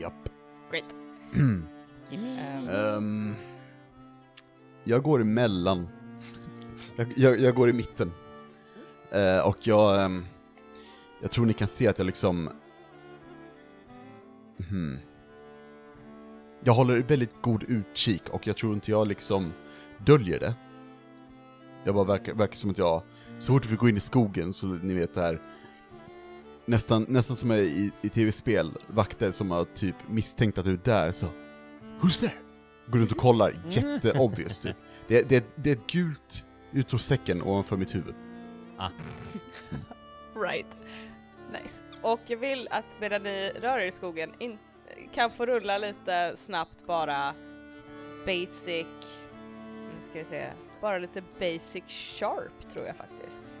[0.00, 0.28] Japp.
[0.70, 0.94] Great.
[2.70, 3.34] Ehm,
[4.84, 5.88] jag går emellan.
[6.96, 8.12] Jag, jag, jag går i mitten.
[9.10, 10.04] Eh, och jag...
[10.04, 10.24] ehm,
[11.22, 12.50] jag tror ni kan se att jag liksom...
[14.68, 14.98] Hmm.
[16.64, 19.52] Jag håller väldigt god utkik och jag tror inte jag liksom
[19.98, 20.54] döljer det.
[21.84, 23.02] Jag bara verkar, verkar som att jag,
[23.38, 25.40] så fort vi går in i skogen så ni vet det här
[26.64, 31.12] Nästan, nästan som i, i tv-spel, vakter som har typ misstänkt att du är där
[31.12, 31.26] så
[32.00, 32.32] Who's there?
[32.86, 34.76] Går runt och kollar, jätteobvious typ.
[35.08, 38.14] Det, det, det är ett gult utropstecken ovanför mitt huvud.
[38.76, 38.88] Ah.
[40.42, 40.78] Right.
[41.62, 41.84] Nice.
[42.02, 44.58] och jag vill att medan ni rör er i skogen in,
[45.12, 47.34] kan få rulla lite snabbt bara
[48.26, 48.86] basic,
[49.94, 50.50] nu ska vi se,
[50.80, 53.54] bara lite basic sharp tror jag faktiskt.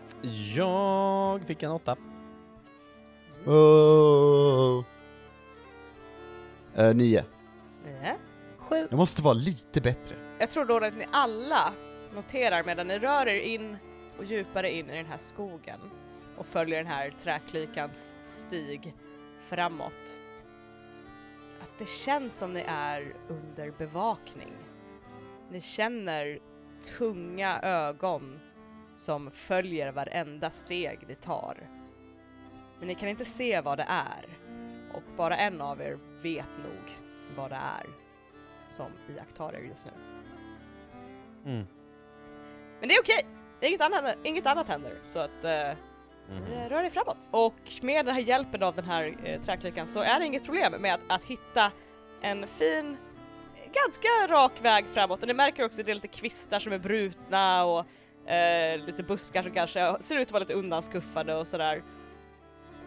[0.54, 1.96] Jag fick en åtta.
[3.46, 4.84] Oh.
[6.74, 7.24] Eh, nio.
[8.02, 8.14] Ja.
[8.58, 8.86] Sju.
[8.90, 10.16] Jag måste vara lite bättre.
[10.38, 11.72] Jag tror då att ni alla
[12.14, 13.76] noterar medan ni rör er in
[14.18, 15.80] och djupare in i den här skogen
[16.36, 18.94] och följer den här träklykans stig
[19.48, 20.20] framåt.
[21.60, 24.52] Att det känns som ni är under bevakning.
[25.50, 26.38] Ni känner
[26.98, 28.40] tunga ögon
[28.96, 31.56] som följer varenda steg ni tar.
[32.78, 34.26] Men ni kan inte se vad det är
[34.94, 36.98] och bara en av er vet nog
[37.36, 37.86] vad det är
[38.68, 39.92] som iakttar er just nu.
[41.52, 41.66] Mm.
[42.80, 43.26] Men det är okej,
[43.60, 45.44] inget, annat, inget annat händer så att
[46.30, 46.42] Mhm.
[46.52, 47.28] eh, rör dig framåt.
[47.30, 50.72] Och med den här hjälpen av den här eh, träklykan så är det inget problem
[50.82, 51.72] med att, att hitta
[52.20, 52.96] en fin,
[53.68, 56.78] ganska rak väg framåt och ni märker också att det är lite kvistar som är
[56.78, 57.84] brutna och
[58.30, 61.82] eh, lite buskar som kanske ser ut att vara lite undanskuffade och sådär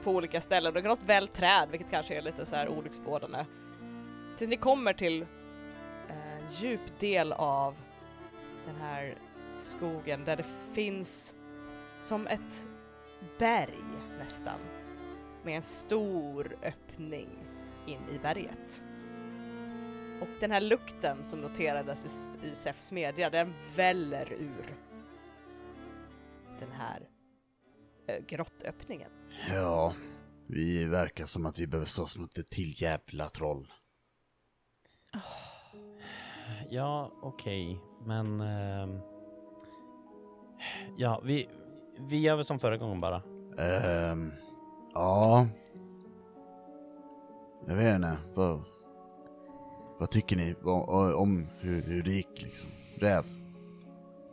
[0.04, 0.74] på olika ställen.
[0.74, 3.46] Det är något väl träd vilket kanske är lite så här olycksbådande.
[4.38, 5.22] Tills ni kommer till
[6.10, 7.76] eh, djup del av
[8.66, 9.16] den här
[9.60, 11.34] skogen där det finns
[12.02, 12.68] som ett
[13.40, 13.84] berg
[14.18, 14.60] nästan
[15.44, 17.30] med en stor öppning
[17.88, 18.84] in i berget.
[20.22, 24.78] Och den här lukten som noterades i, i Sefs smedja, den väller ur
[26.60, 27.10] den här
[28.08, 29.12] eh, grottöppningen.
[29.54, 29.94] Ja,
[30.48, 33.68] vi verkar som att vi behöver slåss mot ett till jävla troll.
[36.70, 38.42] Ja, okej, men...
[38.42, 39.00] ehm,
[40.98, 41.50] ja, vi,
[42.00, 43.24] vi gör väl som förra gången bara.
[43.58, 44.32] Ehm,
[44.94, 45.48] ja.
[47.68, 48.64] Jag vet inte, vad,
[50.02, 52.70] vad tycker ni vad, om hur, hur det gick liksom?
[53.00, 53.26] Räv,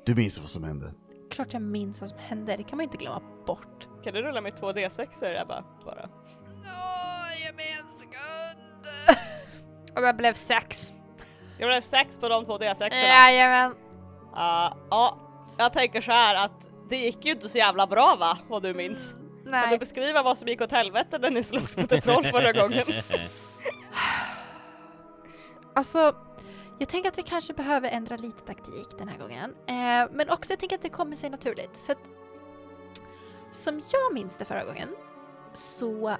[0.05, 0.93] du minns vad som hände?
[1.31, 3.89] Klart jag minns vad som hände, det kan man ju inte glömma bort.
[4.05, 5.65] Kan du rulla med två D6 Ebba?
[5.85, 6.03] Bara.
[9.97, 10.93] Och jag blev sex.
[11.59, 13.75] Jag blev sex på de två D6 Jajamän.
[14.35, 15.19] Ja, ja,
[15.59, 18.75] jag tänker så här att det gick ju inte så jävla bra va, vad du
[18.75, 19.11] minns?
[19.11, 19.79] Kan du Nej.
[19.79, 22.85] beskriva vad som gick åt helvete när ni slogs mot ett troll förra gången?
[25.79, 26.15] Alltså,
[26.79, 29.55] jag tänker att vi kanske behöver ändra lite taktik den här gången.
[29.67, 31.79] Eh, men också jag tänker att det kommer sig naturligt.
[31.79, 32.11] För att
[33.53, 34.89] som jag minns det förra gången
[35.55, 36.17] så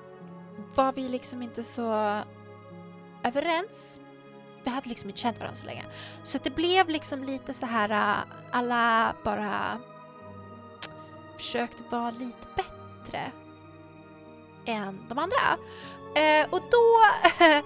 [0.75, 2.21] var vi liksom inte så
[3.23, 4.01] överens.
[4.65, 5.85] Vi hade liksom inte känt varandra så länge.
[6.23, 9.79] Så att det blev liksom lite så här eh, alla bara
[11.37, 13.33] försökte vara lite bättre
[14.65, 15.59] än de andra.
[16.15, 17.01] Eh, och då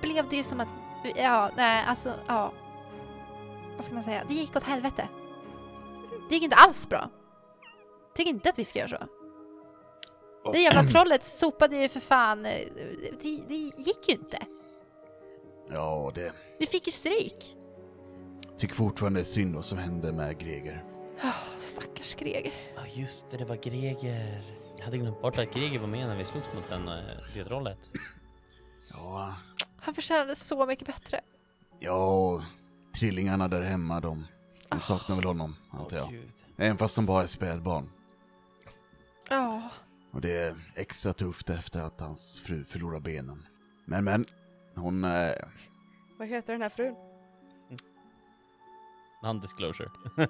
[0.00, 0.74] blev det ju som att
[1.16, 2.52] Ja, nej, alltså, ja.
[3.74, 4.24] Vad ska man säga?
[4.28, 5.08] Det gick åt helvete.
[6.28, 7.10] Det gick inte alls bra.
[8.14, 8.88] Tycker inte att vi ska göra
[10.44, 10.52] så.
[10.52, 12.46] Det jävla trollet sopade ju för fan.
[12.46, 12.52] eh,
[13.22, 14.38] Det, det gick ju inte.
[15.68, 16.32] Ja, det...
[16.58, 17.56] Vi fick ju stryk.
[18.58, 20.84] tycker fortfarande det är synd vad som hände med Greger.
[21.22, 22.52] Ah, stackars Greger.
[22.76, 24.42] Ja just det, det var Greger.
[24.78, 26.94] Jag hade glömt bort att Greger var med när vi slogs mot den, eh,
[27.34, 27.90] det trollet.
[29.00, 29.34] Ja,
[29.80, 31.20] Han förtjänade så mycket bättre.
[31.78, 32.44] ja
[32.94, 34.26] trillingarna där hemma de,
[34.68, 36.10] de saknar väl honom, antar jag.
[36.10, 36.32] gud.
[36.56, 37.90] Även fast de bara är spädbarn.
[39.28, 39.68] Ja,
[40.12, 43.46] Och det är extra tufft efter att hans fru förlorar benen.
[43.84, 44.24] Men men,
[44.76, 45.04] hon...
[45.04, 45.32] Eh,
[46.18, 46.94] Vad heter den här frun?
[49.22, 49.90] Non-disclosure.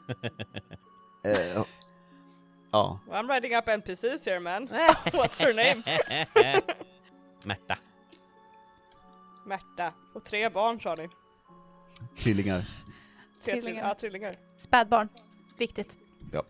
[1.24, 1.62] eh,
[2.72, 4.68] ja, I'm writing up NPCs here man.
[5.04, 5.82] What's her name?
[7.44, 7.78] Märta.
[9.46, 9.94] Märta.
[10.14, 11.08] Och tre barn sa ni.
[12.18, 12.68] trillingar.
[13.44, 13.88] Tre Trillingar.
[13.88, 14.34] Ja, trillingar.
[14.58, 15.08] spädbarn.
[15.58, 15.98] Viktigt.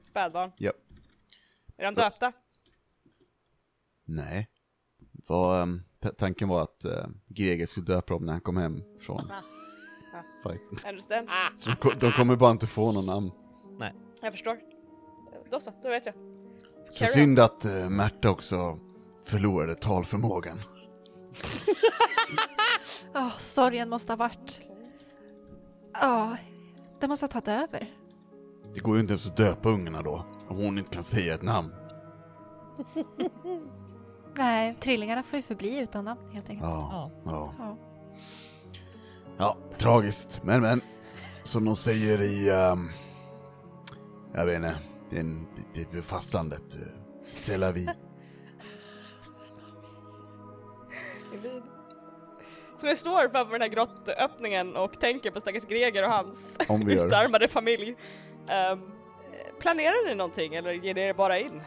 [0.02, 0.52] Spädbarn.
[0.56, 0.72] Ja.
[1.76, 2.32] Är de döpta?
[4.04, 4.48] Nej.
[5.62, 6.92] Ehm, t- tanken var att uh,
[7.28, 9.32] Greger skulle döpa dem när han kom hem från
[10.42, 10.98] fighten.
[11.56, 13.30] Så de, ko- de kommer bara inte få någon namn.
[14.22, 14.58] Jag förstår.
[15.50, 16.14] Då så, då vet jag.
[16.14, 17.14] Så Carry on.
[17.14, 18.78] synd att uh, Märta också
[19.24, 20.58] förlorade talförmågan.
[23.12, 24.60] Ja, sorgen måste ha varit...
[25.92, 26.36] Ja,
[27.00, 27.90] den måste ha tagit över.
[28.74, 31.42] Det går ju inte ens att döpa ungarna då, om hon inte kan säga ett
[31.42, 31.72] namn.
[34.36, 36.70] Nej, trillingarna får ju förbli utan namn helt enkelt.
[36.70, 37.54] Ja, ja.
[37.58, 37.76] Ja.
[39.38, 40.40] Ja, tragiskt.
[40.42, 40.80] Men men,
[41.44, 42.88] som de säger i, ehm,
[44.34, 44.78] jag vet inte,
[45.10, 45.26] det är
[45.92, 46.80] det är fastlandet, uh,
[47.26, 47.94] c'est la vie.
[52.80, 56.52] Så vi står framför den här grottöppningen och tänker på stackars Greger och hans
[56.88, 57.96] utarmade familj.
[58.48, 58.80] Ehm,
[59.60, 61.62] planerar ni någonting eller ger ni er bara in?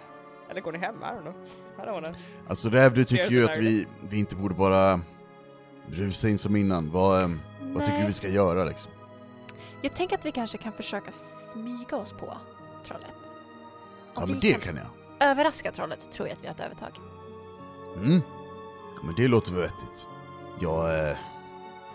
[0.49, 0.95] Eller går ni hem?
[0.95, 1.33] I don't know.
[1.77, 2.15] I don't know.
[2.49, 4.99] Alltså Räv, tycker ju att vi, vi inte borde bara
[5.87, 6.91] rusa in som innan.
[6.91, 8.91] Vad, ehm, vad tycker du vi ska göra liksom?
[9.81, 12.37] Jag tänker att vi kanske kan försöka smyga oss på
[12.85, 13.07] trollet.
[14.13, 15.29] Om Ja men det kan kan jag.
[15.29, 16.91] överraska trollet så tror jag att vi har ett övertag.
[17.95, 18.21] Mm.
[19.03, 20.07] Men det låter väl vettigt.
[20.59, 21.17] Jag, eh,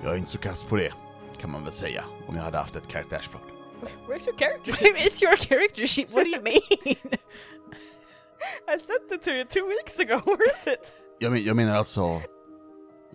[0.02, 0.92] jag är inte så kass på det,
[1.40, 2.04] kan man väl säga.
[2.26, 3.42] Om jag hade haft ett karaktärsplan.
[4.08, 4.94] Where's your character sheet?
[4.96, 6.10] Where is your character sheet?
[6.10, 6.60] What do you mean?
[8.68, 10.92] I sent it to you two weeks ago, where is it?
[11.18, 12.22] Jag, men, jag menar alltså,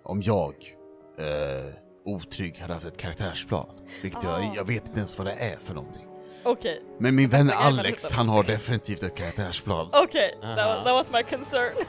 [0.04, 0.76] om jag,
[1.18, 1.74] eh,
[2.06, 3.70] otrygg, hade haft ett karaktärsplan.
[4.02, 4.42] Vilket Ah.
[4.44, 6.08] jag, jag vet inte ens vad det är för någonting.
[6.44, 9.90] Okej, Men min vän Alex, han har definitivt ett karaktärsplan.
[9.94, 10.76] okej, that, Aha.
[10.76, 11.74] wa- that was my concern.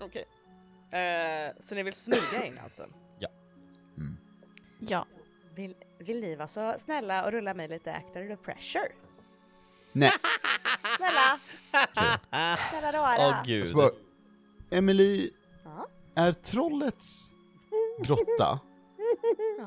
[0.00, 0.24] Okej.
[0.90, 2.86] Eh, så ni vill smyga in alltså?
[4.78, 5.06] ja.
[5.54, 8.92] Vill, vill ni vara så snälla och rulla mig lite actor the pressure?
[9.92, 10.12] Nej,
[10.96, 11.38] Snälla!
[12.70, 13.28] Snälla rara!
[13.28, 13.74] Åh gud.
[13.74, 13.90] bara,
[14.70, 15.30] Emily,
[15.64, 15.86] Ja.
[16.14, 17.32] är trollets
[17.98, 18.60] grotta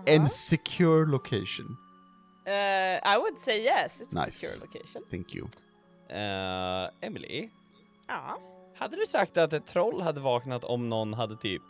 [0.05, 1.78] en secure location?
[2.45, 4.32] Eh, I would say yes, it's a Nice.
[4.32, 5.03] secure location.
[5.11, 5.47] Thank you.
[6.09, 7.49] Eh, Emily,
[8.07, 8.38] Ja.
[8.76, 11.61] Hade du sagt att ett troll hade vaknat om någon hade typ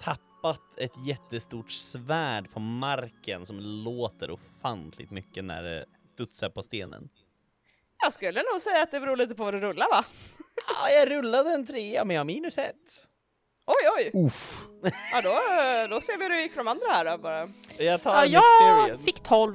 [0.00, 7.08] tappat ett jättestort svärd på marken som låter ofantligt mycket när det studsar på stenen?
[8.02, 10.04] Jag skulle nog säga att det beror lite på vad du rullar va?
[10.82, 13.08] Ja, jag rullade en trea men jag har minus ett.
[13.66, 14.24] Oj oj!
[14.26, 14.64] Uff.
[15.12, 15.34] Ja då,
[15.94, 17.48] då ser vi hur det gick för de andra här då bara.
[17.78, 19.04] Jag tar ja en jag experience.
[19.04, 19.54] fick 12.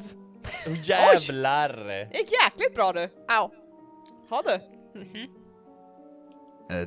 [0.67, 1.73] Oh, jävlar!
[2.13, 3.09] Det gick jäkligt bra du!
[3.27, 3.49] Au.
[4.29, 4.51] Ha du!
[4.53, 5.29] Eh,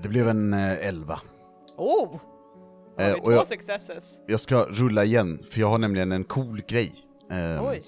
[0.02, 1.20] det blev en eh, 11.
[1.76, 2.08] Oh!
[2.98, 4.20] Har Eh, vi två jag- successes?
[4.26, 6.92] Jag ska rulla igen, för jag har nämligen en cool grej.
[7.30, 7.82] Eh, Oj!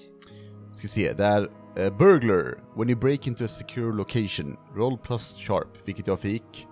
[0.73, 2.57] Ska se, det är eh, Burglar.
[2.77, 6.67] When you break into a secure location, roll plus sharp, vilket jag fick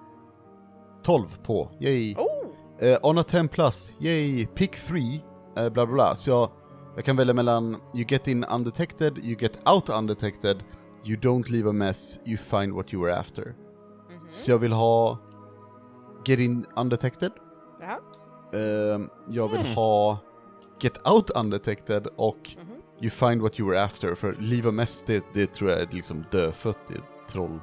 [1.04, 1.70] 12 på.
[1.80, 2.16] Yay!
[2.16, 2.30] Oh!
[2.88, 4.46] Eh, on a 10 plus, yay!
[4.46, 5.00] Pick 3,
[5.58, 6.16] eh, bla bla bla.
[6.16, 6.52] Så jag,
[6.96, 10.58] jag kan välja mellan you get in undetected, you get out undetected,
[11.06, 13.56] you don't leave a mess, you find what you were after.
[14.24, 14.28] Mhm.
[14.28, 15.18] Så jag vill ha
[16.26, 17.32] get in undetected,
[17.82, 18.00] Jaha.
[18.94, 19.74] Ehm, jag vill Mm.
[19.76, 20.18] ha
[20.80, 22.70] Get Out Undetected och Mhm.
[23.02, 25.88] You Find What You Were After, för Leave a Mess, det, det tror jag är
[25.92, 27.60] liksom dödfött i ett trollbo.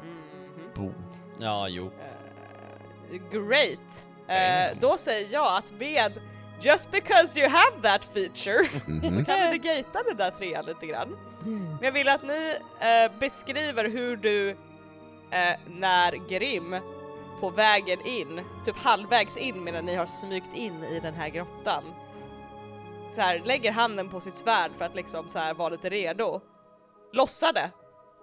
[0.76, 0.92] Mhm.
[1.38, 1.86] Ja, jo.
[1.86, 4.06] Eh, great!
[4.28, 4.80] Eh, Damn.
[4.80, 6.12] då säger jag att med
[6.62, 9.24] Just because you have that feature så Mhm.
[9.24, 11.16] kan vi negata den där trean lite grann.
[11.44, 14.56] Men jag vill att ni eh, beskriver hur du
[15.30, 16.76] eh, när Grim
[17.40, 21.84] på vägen in, typ halvvägs in medan ni har smygt in i den här grottan,
[23.14, 26.40] så här, lägger handen på sitt svärd för att liksom så här vara lite redo,
[27.12, 27.70] lossar det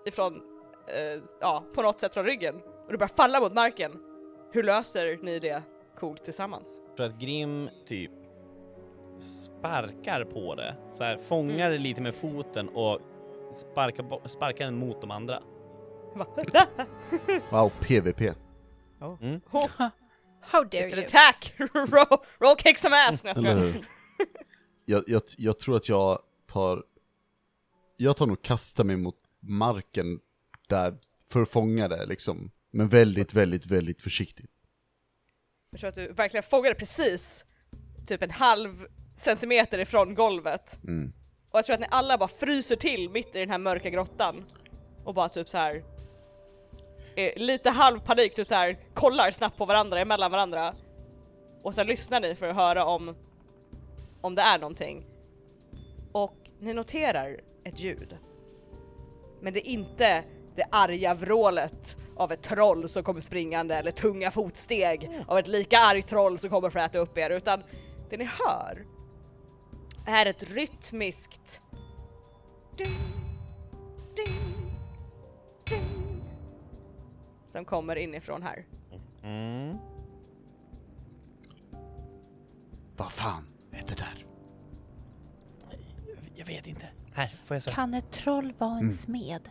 [0.06, 0.42] ifrån,
[0.88, 2.56] eh, ja, på något sätt från ryggen
[2.86, 3.92] och det börjar falla mot marken.
[4.52, 5.64] Hur löser ni det
[6.00, 6.80] coolt tillsammans?
[6.98, 8.12] För att Grim typ
[9.20, 10.76] sparkar på det.
[10.90, 13.00] Så här fångar det lite med foten och
[13.54, 15.40] sparkar, sparkar den mot de andra.
[16.16, 16.28] Va?
[17.52, 18.22] Wow, PVP.
[19.22, 19.42] Mm.
[20.42, 21.06] How dare It's an you?
[21.06, 21.54] attack!
[21.74, 23.24] roll, roll kick some ass!
[23.24, 23.84] Nej, jag?
[24.86, 26.84] Jag, jag, jag tror att jag tar...
[27.98, 30.20] Jag tar nog kasta mig mot marken
[30.70, 30.98] där,
[31.30, 32.52] för att fånga det liksom.
[32.72, 34.52] Men väldigt, väldigt, väldigt försiktigt.
[35.72, 37.46] Jag tror att du verkligen fångade precis
[38.08, 38.86] typ en halv
[39.18, 40.80] centimeter ifrån golvet.
[40.84, 41.14] Mm.
[41.52, 44.46] Och jag tror att ni alla bara fryser till mitt i den här mörka grottan.
[45.04, 45.84] Och bara typ så här.
[47.36, 50.76] Lite halv panik, typ så här kollar snabbt på varandra, emellan varandra.
[51.64, 53.14] Och sen lyssnar ni för att höra om,
[54.22, 55.06] om det är någonting.
[56.12, 58.18] Och ni noterar ett ljud.
[59.42, 60.24] Men det är inte
[60.56, 65.78] det arga vrålet av ett troll som kommer springande eller tunga fotsteg av ett lika
[65.78, 67.64] argt troll som kommer för att äta upp er utan
[68.10, 68.86] det ni hör
[70.08, 71.62] är ett rytmiskt
[72.78, 73.07] ding,
[77.58, 78.66] som kommer inifrån här.
[79.24, 79.78] Mm.
[82.98, 84.26] Vad fan är det där?
[86.36, 86.90] Jag vet inte.
[87.14, 87.72] Här, får jag se?
[87.72, 88.92] Kan ett troll vara en Mm.
[88.92, 89.50] smed?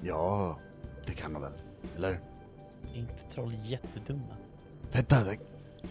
[0.00, 0.58] Ja,
[1.06, 1.52] det kan man väl?
[1.96, 2.20] Eller?
[2.94, 4.36] Är inte troll jättedumma?
[4.92, 5.38] Vänta, det,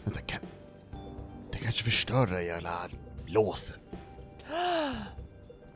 [0.03, 0.41] vänta, kan...
[1.51, 2.87] Det kanske förstör det jävla
[3.25, 3.79] låset.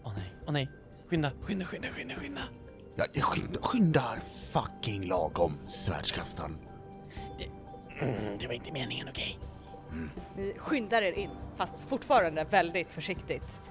[0.04, 0.70] Åh nej, åh nej.
[1.08, 2.42] Skynda, skynda, skynda, skynda, skynda.
[2.96, 4.04] Ja, skynda, skynda
[4.52, 6.58] fucking lagom, svärdskastaren.
[8.02, 9.40] Mm, det var inte meningen, okej?
[10.38, 13.62] Ni skyndar er in, fast fortfarande väldigt försiktigt.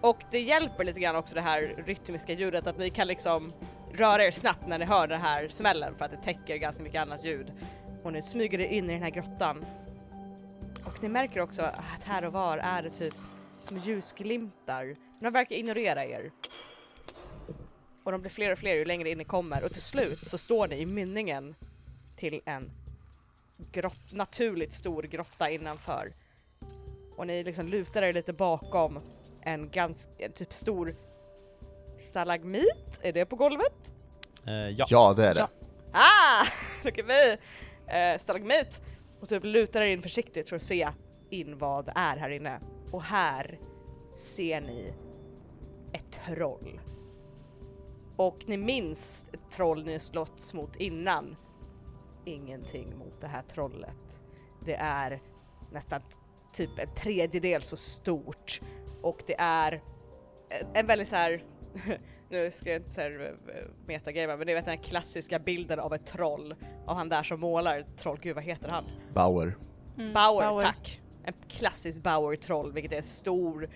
[0.00, 3.52] Och det hjälper lite grann också det här rytmiska ljudet att ni kan liksom
[3.92, 7.02] röra er snabbt när ni hör den här smällen för att det täcker ganska mycket
[7.02, 7.52] annat ljud.
[8.02, 9.64] Och ni smyger er in i den här grottan.
[10.84, 13.14] Och ni märker också att här och var är det typ
[13.62, 14.84] som ljusglimtar.
[14.84, 16.30] Men de verkar ignorera er.
[18.06, 20.38] Och de blir fler och fler ju längre in ni kommer och till slut så
[20.38, 21.54] står ni i mynningen
[22.16, 22.70] till en
[23.72, 26.08] grott, naturligt stor grotta innanför.
[27.16, 29.00] Och ni liksom lutar er lite bakom
[29.42, 30.96] en ganska, en typ stor
[31.98, 33.92] stalagmit, är det på golvet?
[34.46, 34.86] Eh, ja.
[34.88, 35.40] Ja, det är det.
[35.40, 35.48] Ja.
[35.92, 36.46] Ah!
[36.84, 37.36] Look at me!
[37.98, 38.80] Eh, stalagmit!
[39.20, 40.88] Och typ lutar er in försiktigt för att se
[41.30, 42.60] in vad det är här inne.
[42.90, 43.58] Och här
[44.16, 44.94] ser ni
[45.92, 46.80] ett troll.
[48.16, 51.36] Och ni minns ett troll ni slått mot innan.
[52.24, 54.22] Ingenting mot det här trollet.
[54.64, 55.22] Det är
[55.72, 56.00] nästan
[56.52, 58.60] typ en tredjedel så stort
[59.02, 59.82] och det är
[60.74, 61.44] en- väldigt så här
[62.30, 63.32] nu ska jag inte säga
[63.86, 66.54] metagame men ni vet den här klassiska bilden av ett troll
[66.86, 68.84] av han där som målar troll, gud vad heter han?
[69.14, 69.56] Bauer.
[69.98, 71.00] Mm, Bauer, tack!
[71.24, 73.68] En klassisk Bauer-troll vilket är stor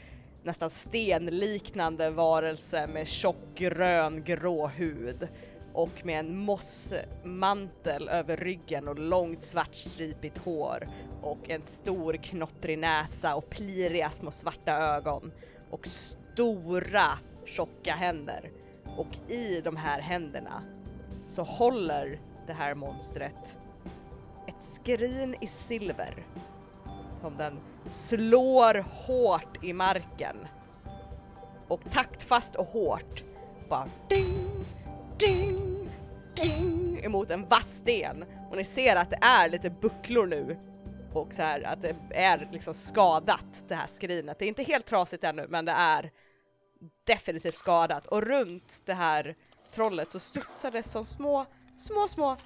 [0.43, 5.28] nästan stenliknande varelse med tjock grön grå hud
[5.72, 10.88] och med en mossmantel över ryggen och långt svartstripigt hår
[11.22, 15.32] och en stor knottrig näsa och pliriga små svarta ögon
[15.70, 18.51] och stora tjocka händer.
[18.97, 20.62] Och i de här händerna
[21.26, 23.57] så håller det här monstret
[24.49, 26.26] ett skrin i silver
[27.21, 27.61] som den
[27.91, 30.37] slår hårt i marken.
[31.68, 33.25] Och taktfast och hårt
[33.68, 34.66] bara ding,
[35.18, 35.91] ding,
[36.43, 38.25] ding emot en vass sten.
[38.51, 40.59] Och ni ser att det är lite bucklor nu
[41.12, 44.39] och så här att det är liksom skadat det här skrinet.
[44.39, 46.11] Det är inte helt trasigt ännu men det är
[47.05, 49.37] definitivt skadat och runt det här
[49.75, 51.47] trollet så studsar det som små,
[51.79, 52.37] små, små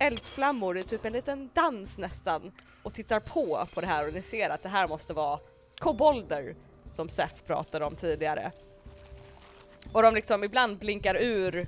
[0.00, 4.22] eldsflammor i typ en liten dans nästan och tittar på på det här och ni
[4.22, 5.38] ser att det här måste vara
[5.78, 6.56] kobolder
[6.92, 8.52] som Seth pratade om tidigare.
[9.92, 11.66] Och de liksom ibland blinkar ur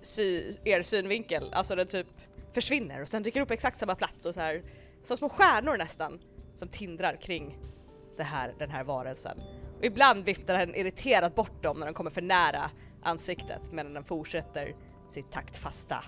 [0.00, 2.06] sy er synvinkel, alltså den typ
[2.52, 4.62] försvinner och sen dyker upp exakt samma plats och så här
[5.02, 6.20] som små stjärnor nästan
[6.56, 7.58] som tindrar kring
[8.16, 9.38] det här, den här varelsen.
[9.78, 12.70] Och ibland viftar den irriterat bort dem när de kommer för nära
[13.02, 14.74] ansiktet medan den fortsätter
[15.10, 16.04] sitt taktfasta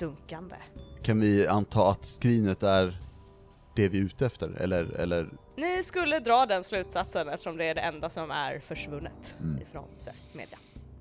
[0.00, 0.56] dunkande.
[1.02, 2.96] Kan vi anta att skrinet är
[3.76, 4.48] det vi är ute efter?
[4.50, 9.34] Eller, eller Ni skulle dra den slutsatsen eftersom det är det enda som är försvunnet
[9.40, 9.62] Mm.
[9.62, 10.58] ifrån Zeus smedja.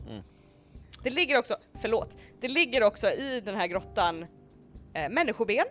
[0.09, 0.23] Mm.
[1.03, 4.25] Det ligger också, förlåt, det ligger också i den här grottan
[4.93, 5.65] eh, människoben,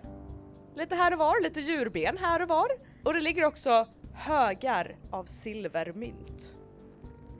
[0.76, 2.68] lite här och var, lite djurben här och var.
[3.04, 6.56] Och det ligger också högar av silvermynt.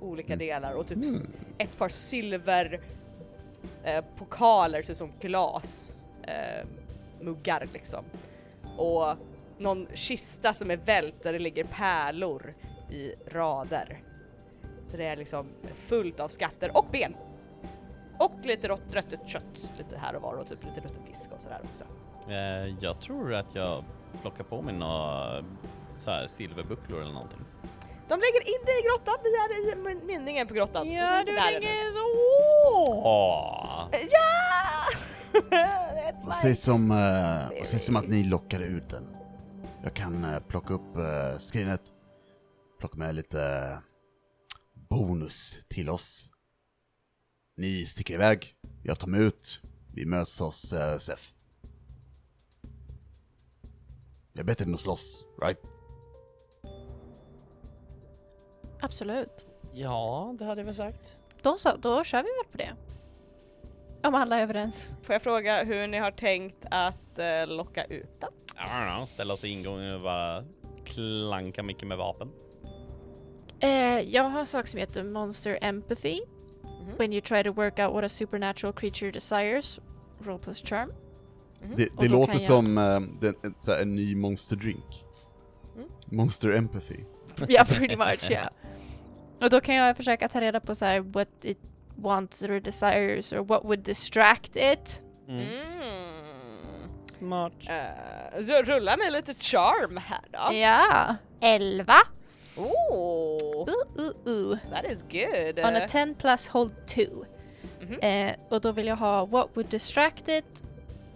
[0.01, 0.39] Olika Mm.
[0.47, 1.22] delar och typ s-
[1.59, 2.80] ett par silver
[3.85, 5.93] eh, pokaler, ut som glasmuggar
[7.63, 8.05] eh, liksom.
[8.77, 9.15] Och
[9.59, 12.55] någon kista som är vält där det ligger pärlor
[12.91, 14.03] i rader.
[14.87, 17.17] Så det är liksom fullt av skatter och ben.
[18.19, 21.41] Och lite rött röttet kött lite här och var och typ lite rutten fisk och
[21.41, 21.85] sådär också.
[22.29, 23.85] Eh, jag tror att jag
[24.23, 25.45] plockar på mig några
[25.99, 27.41] så här silverbucklor eller någonting.
[28.09, 30.87] De lägger in dig i grottan, vi är i mynningen på grottan.
[30.87, 31.99] så Ja, du ligger så!
[33.05, 33.89] Åh.
[33.93, 34.85] Ja!
[35.51, 39.17] That's Vad my- sägs om, uh, vad sägs om att ni lockar ut den?
[39.83, 41.83] Jag kan eh, plocka upp uh, skrinet,
[42.79, 43.79] plocka med lite
[44.89, 46.29] bonus till oss.
[47.57, 49.61] Ni sticker iväg, jag tar mig ut,
[49.95, 51.31] vi möts hos uh, Sef.
[54.33, 55.59] Det är bättre än att slåss, right?
[58.81, 59.47] Absolut.
[59.72, 61.18] Ja, det hade jag väl sagt.
[61.43, 62.70] Då så, då kör vi väl på det.
[64.09, 64.95] Om alla är överens.
[65.03, 68.31] Får jag fråga hur ni har tänkt att eh, locka ut den?
[68.97, 70.45] Know, ställa oss i ingången och bara
[70.85, 72.31] klanka mycket med vapen.
[73.61, 76.20] Eh, jag har en sak som heter Monster Empathy.
[76.62, 76.97] Mhm.
[76.99, 79.81] When you try to work out what a supernatural creature desires.
[80.24, 80.93] Roll plus charm.
[81.76, 82.74] Det, Och det då låter jag- som
[83.20, 85.05] den, en, här, en ny monsterdrink.
[85.76, 85.89] Mm.
[86.07, 86.97] Monster Empathy.
[87.49, 88.51] Ja, pretty much, ja.
[89.41, 91.59] Och då kan jag försöka ta reda på så här what it
[91.97, 95.03] wants or desires or what would distract it.
[95.28, 95.41] Mm.
[95.41, 96.91] Mm.
[97.18, 97.53] Smart.
[97.66, 100.55] Eh, så rulla med lite charm här då.
[100.55, 101.16] Ja.
[101.41, 101.99] Elva.
[102.57, 104.59] Oh, Uh, uh, uh.
[104.70, 105.59] that is good.
[105.64, 107.03] On a 10 plus hold 2.
[107.80, 107.99] Mhm.
[108.01, 110.62] Eh, och då vill jag ha what would distract it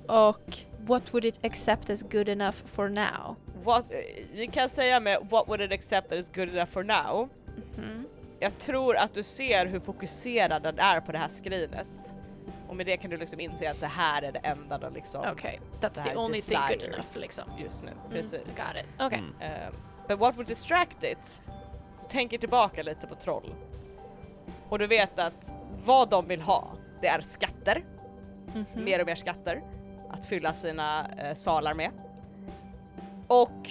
[0.08, 3.36] och what would it accept as good enough for now.
[3.64, 3.98] What, eh,
[4.32, 7.28] vi kan säga med what would it accept that is good enough for now.
[7.76, 8.06] Mhm.
[8.40, 12.14] Jag tror att du ser hur fokuserad den är på det här skrinet.
[12.68, 15.24] Och med det kan du liksom inse att det här är det enda den liksom
[15.32, 17.44] Okej, that's the only thing good enough liksom.
[17.58, 17.90] just nu.
[17.90, 18.40] Mm, Precis.
[18.46, 18.88] got it.
[19.00, 19.18] Okej.
[19.18, 19.52] Mm.
[19.52, 19.68] Eh,
[20.08, 21.40] but what would distract it?
[22.00, 23.54] Du tänker tillbaka lite på troll.
[24.68, 27.84] Och du vet att vad de vill ha, det är skatter.
[28.54, 28.84] Mhm.
[28.84, 29.62] mer och mer skatter
[30.10, 31.90] att fylla sina eh, salar med.
[33.26, 33.70] Och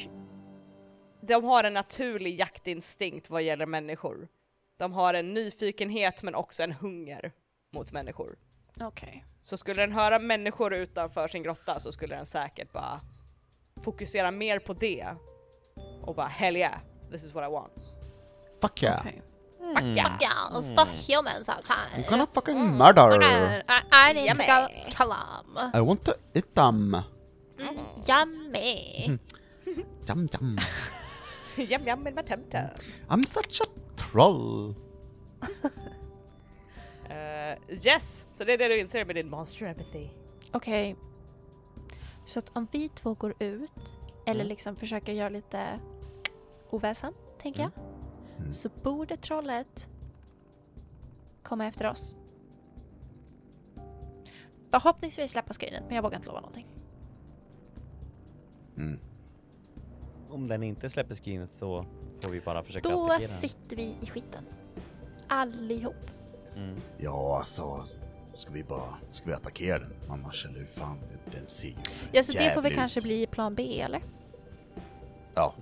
[1.22, 4.28] de har en naturlig jaktinstinkt vad gäller människor.
[4.78, 7.32] De har en nyfikenhet men också en hunger
[7.74, 8.38] mot människor.
[8.80, 9.26] Okej.
[9.42, 13.02] Så skulle den höra människor utanför sin grotta så skulle den säkert bara
[13.84, 15.16] fokusera mer på det
[16.02, 16.80] och bara hell yeah,
[17.12, 17.98] this is what I want.
[18.62, 19.00] Fuck yeah.
[19.00, 19.22] Okej.
[19.62, 19.98] Mm.
[19.98, 21.92] Yeah, it's the humans outside.
[21.96, 23.22] I'm gonna fucking murder.
[23.68, 25.72] I, I need to go kalam.
[25.74, 26.96] I want to eat them.
[27.58, 27.78] Mm,
[28.08, 29.20] yummy.
[30.08, 30.60] Yum yum.
[31.58, 32.40] Jam jam med tum
[33.08, 33.66] I'm such a
[33.96, 34.76] troll.
[37.12, 40.10] Uh, yes, så det är det du inser med din monster empathy.
[40.52, 40.96] Okej.
[42.26, 44.48] Så att om vi två går ut, eller Mm.
[44.48, 45.80] liksom försöker göra lite
[46.70, 47.72] oväsen, tänker jag.
[48.40, 48.54] Mm.
[48.54, 49.90] Så borde trollet
[51.44, 52.18] komma efter oss.
[54.72, 56.68] Förhoppningsvis släppa skrinet, men jag vågar inte lova någonting.
[58.78, 59.00] Mm.
[60.32, 61.86] Om den inte släpper skrinet så
[62.22, 63.28] får vi bara försöka Då attackera den.
[63.28, 64.46] sitter vi i skiten.
[65.28, 66.12] Allihop.
[66.56, 66.76] Mm.
[66.98, 67.86] Ja, alltså.
[68.34, 69.94] Ska vi bara, ska vi attackera den?
[70.10, 70.98] Annars eller hur fan,
[71.32, 71.74] den- ser ju
[72.12, 74.02] Ja, så det får väl kanske bli plan B, eller?
[75.36, 75.54] Ja.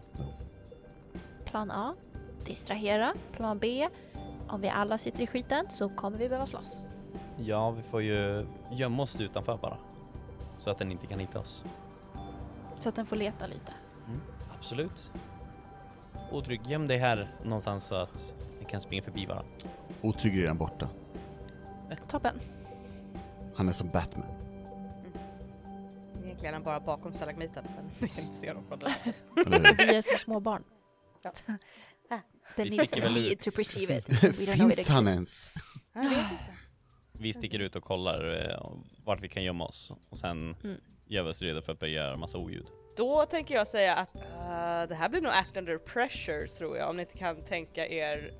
[1.46, 1.96] Plan A,
[2.46, 3.14] distrahera.
[3.32, 3.88] Plan B,
[4.48, 6.86] om vi alla sitter i skiten så kommer vi behöva slåss.
[7.38, 9.78] Ja, vi får ju gömma oss utanför bara.
[10.60, 11.64] Så att den inte kan hitta oss.
[12.80, 13.72] Så att den får leta lite.
[14.60, 15.11] Absolut.
[16.31, 19.44] Otrygg, göm dig här någonstans så att vi kan springa förbi bara.
[20.02, 20.90] Otrygg är redan borta.
[22.07, 22.40] Toppen.
[23.56, 24.27] Han är som Batman.
[26.23, 28.95] Egentligen är han bara bakom stalagmiten, men vi kan inte se honom från där.
[29.45, 29.77] Eller hur?
[29.88, 30.64] Vi är som små barn.
[31.22, 31.31] Ja.
[32.56, 33.31] They Vi need to sticker väl see ut.
[33.34, 34.10] it to perceive it.
[34.10, 35.52] We don't know it Finns han exists.
[35.94, 36.11] ens?
[36.14, 36.26] Jag.
[37.11, 38.72] Vi sticker ut och kollar eh,
[39.06, 40.77] vart vi kan gömma oss och sen Mm.
[41.06, 42.65] gör vi oss redo för att börja göra massa oljud.
[42.95, 46.90] Då tänker jag säga att eh, det här blir nog act under pressure tror jag,
[46.90, 48.34] om ni inte kan tänka er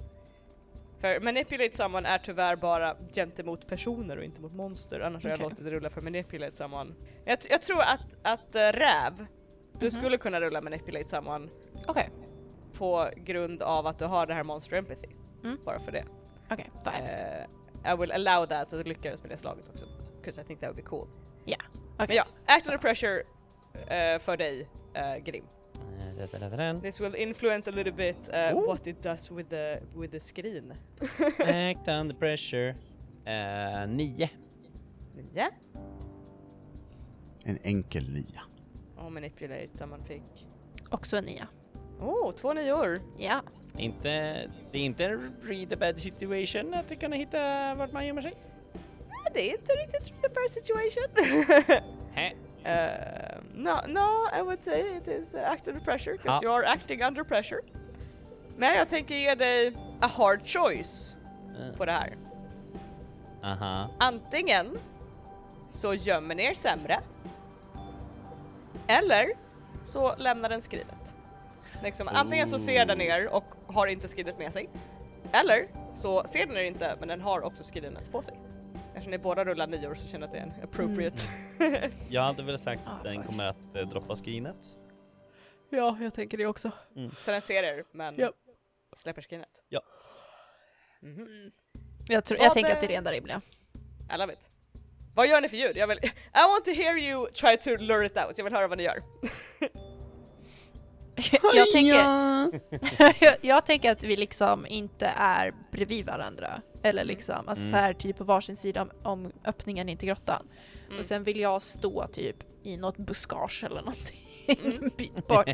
[1.02, 5.40] för manipulate someone är tyvärr bara gentemot personer och inte mot monster, annars har jag
[5.40, 6.94] låtit det rulla för manipulate someone.
[7.26, 9.26] Jag, jag tror att, att uh, räv,
[9.80, 9.92] du Mhm.
[9.92, 11.50] skulle kunna rulla manipulate someone
[11.88, 12.10] Okej,
[12.74, 15.08] på grund av att du har det här monster empathy.
[15.44, 15.58] Mm.
[15.66, 16.06] Bara för det.
[16.52, 16.72] okej.
[16.86, 17.22] Vibes.
[17.22, 19.86] Eh, I will allow that att du lyckades med det slaget också,
[20.22, 21.08] because I think that would be cool.
[21.44, 21.58] Okej.
[22.08, 23.24] Men ja, act under pressure
[23.88, 24.62] eh, för dig,
[24.96, 25.46] uh, Grim.
[26.20, 26.82] Eh.
[26.82, 30.74] This will influence a little bit uh, what it does with the, with the screen.
[31.40, 32.76] Act under pressure.
[33.88, 34.30] Nio.
[35.34, 35.50] Ja.
[37.44, 38.42] En enkel nia.
[38.98, 40.48] Och manipulate som man fick
[40.90, 41.48] Också en nia.
[42.00, 43.02] Oh, två nior.
[43.18, 43.44] Ja.
[43.78, 44.10] Inte,
[44.72, 48.34] det är inte en read a bad situation att kunna hitta vart man gömmer sig.
[49.34, 51.04] Det är inte riktigt a bad situation.
[52.60, 56.50] Uh, no, no, I would say it is uh, act under pressure because Ja.
[56.50, 57.62] you are acting under pressure.
[58.58, 61.16] Men jag tänker ge dig a hard choice
[61.60, 62.18] Uh, på det här.
[63.44, 63.90] aha.
[64.00, 64.78] Antingen
[65.70, 67.00] så gömmer ni er sämre.
[68.88, 69.30] Eller
[69.84, 71.14] så lämnar den skrivet.
[71.84, 74.70] Liksom, antingen så ser den er och har inte skrivet med sig.
[75.32, 78.36] Eller så ser den er inte men den har också skrivet på sig.
[79.00, 81.18] Eftersom ni båda rullar nior så känner jag att det är en appropriate.
[82.10, 83.26] Jag hade väl sagt Ah, att den fuck.
[83.26, 84.78] kommer att eh, droppa skrinet.
[85.70, 86.72] Ja, jag tänker det också.
[87.20, 88.32] så den ser er men Ja.
[88.96, 89.50] släpper skrinet.
[89.70, 89.82] Ja.
[91.02, 91.52] Mhm.
[92.08, 93.42] Jag, tror, jag tänker att det är det enda rimliga.
[94.16, 94.50] I love it.
[95.16, 95.78] Vad gör ni för ljud?
[95.78, 96.10] Jag vill, I
[96.48, 98.38] want to hear you try to lure it out.
[98.38, 99.04] Jag vill höra vad ni gör.
[101.56, 106.62] jag, tänker, jag, jag tänker att vi liksom inte är bredvid varandra.
[106.84, 107.72] Eller liksom, alltså Mm.
[107.72, 110.48] så här typ på varsin sida om, om öppningen in till grottan.
[110.88, 111.00] Mm.
[111.00, 114.84] Och sen vill jag stå typ i något buskage eller någonting Mm.
[114.84, 115.50] en bit bort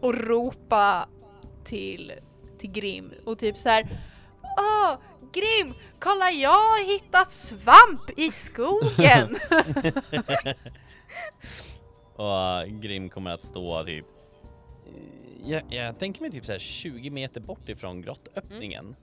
[0.00, 1.08] och ropa
[1.64, 2.12] till,
[2.58, 3.88] till Grim och typ så här.
[4.58, 4.94] Åh,
[5.32, 9.36] Grim, kolla jag har hittat svamp i skogen!
[12.16, 14.06] Och uh, Grim kommer att stå typ...
[15.44, 18.96] Jag, jag tänker mig typ så här 20 meter bort ifrån grottöppningen.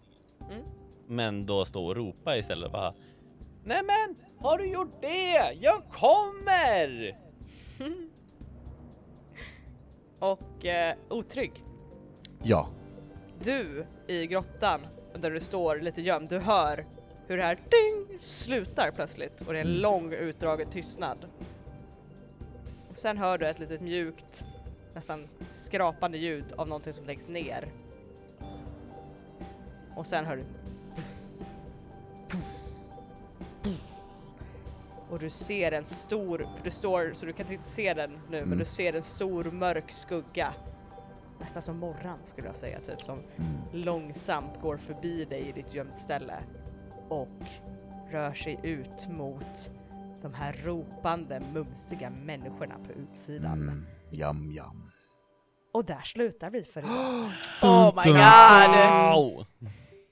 [0.53, 0.65] Mm.
[1.07, 2.93] Men då stå och ropa istället bara
[3.63, 5.53] Nämen, har du gjort det?
[5.61, 7.17] Jag kommer!
[10.19, 11.51] Och eh, otrygg.
[12.43, 12.69] Ja.
[13.43, 14.81] Du i grottan
[15.19, 16.85] där du står lite gömd, du hör
[17.27, 19.81] hur det här ding slutar plötsligt och det är en Mm.
[19.81, 21.17] lång utdragen tystnad.
[22.89, 24.45] Och sen hör du ett litet mjukt,
[24.93, 27.71] nästan skrapande ljud av någonting som läggs ner.
[29.95, 30.43] Och sen hör du
[35.09, 38.11] och du ser en stor, för du står så du kan inte riktigt se den
[38.11, 38.57] nu, men Mm.
[38.59, 40.53] du ser en stor mörk skugga.
[41.39, 43.51] Nästan som morran skulle jag säga, typ som Mm.
[43.71, 46.37] långsamt går förbi dig i ditt gömställe
[47.09, 47.43] och
[48.11, 49.71] rör sig ut mot
[50.21, 53.53] de här ropande, mumsiga människorna på utsidan.
[53.61, 53.85] Mm.
[54.11, 54.91] Jam, jam.
[55.73, 56.91] Och där slutar vi för idag.
[57.61, 58.15] oh my god!
[59.15, 59.45] Wow!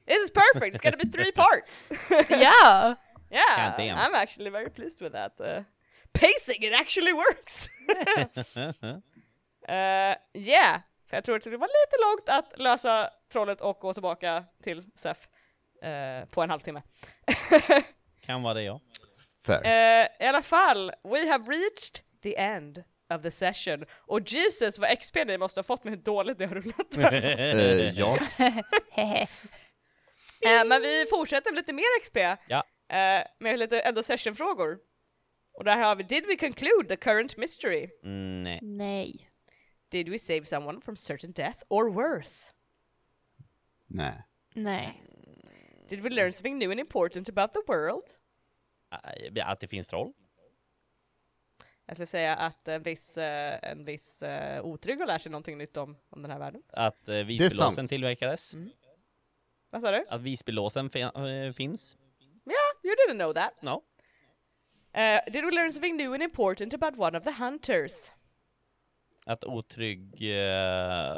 [0.08, 1.84] This is perfect, it's gonna be three parts!
[2.30, 2.96] Ja!
[3.32, 3.98] yeah, God damn.
[3.98, 5.40] I'm actually very pleased with that.
[5.40, 5.64] Uh,
[6.14, 7.70] pacing, it actually works!
[9.70, 13.94] Uh, yeah, för jag tror att det var lite långt att lösa trollet och gå
[13.94, 15.18] tillbaka till Sef
[15.84, 16.82] uh, på en halvtimme.
[18.26, 18.80] kan vara det ja.
[19.46, 19.66] Fair.
[19.66, 23.86] Eh, I alla fall, we have reached the end of the session.
[23.92, 26.98] Och Jesus vad XP ni måste ha fått med hur dåligt det har rullat.
[27.14, 28.18] Eh, ja.
[30.46, 32.18] Eh, men vi fortsätter med lite mer XP.
[32.48, 32.64] Ja.
[32.90, 34.80] Eh, med lite ändå sessionfrågor.
[35.54, 37.90] Och där har vi, did we conclude the current mystery?
[38.04, 38.60] Mm, nej.
[38.62, 39.30] Nej.
[39.90, 42.52] Did we save someone from certain death or worse?
[43.88, 44.24] Nej.
[44.56, 45.04] Nej.
[45.90, 48.04] Did we learn something new and important about the world?
[49.36, 50.14] Äh, Att det finns troll?
[51.86, 55.58] Jag skulle säga att en viss, eh, en viss uh, otrygg har lärt sig någonting
[55.58, 56.62] nytt om, om den här världen.
[56.68, 57.28] Att uh, sant.
[57.28, 58.54] Visbylåsen tillverkades?
[58.54, 58.70] Mm.
[59.74, 60.06] Vad sa du?
[60.10, 61.98] Att Visbylåsen fi- eh, finns?
[62.84, 63.62] You didn't know that.
[63.62, 63.84] No.
[64.98, 68.12] Uh, did we learn something new and important about one of the hunters?
[69.26, 71.16] Att Otrygg eh,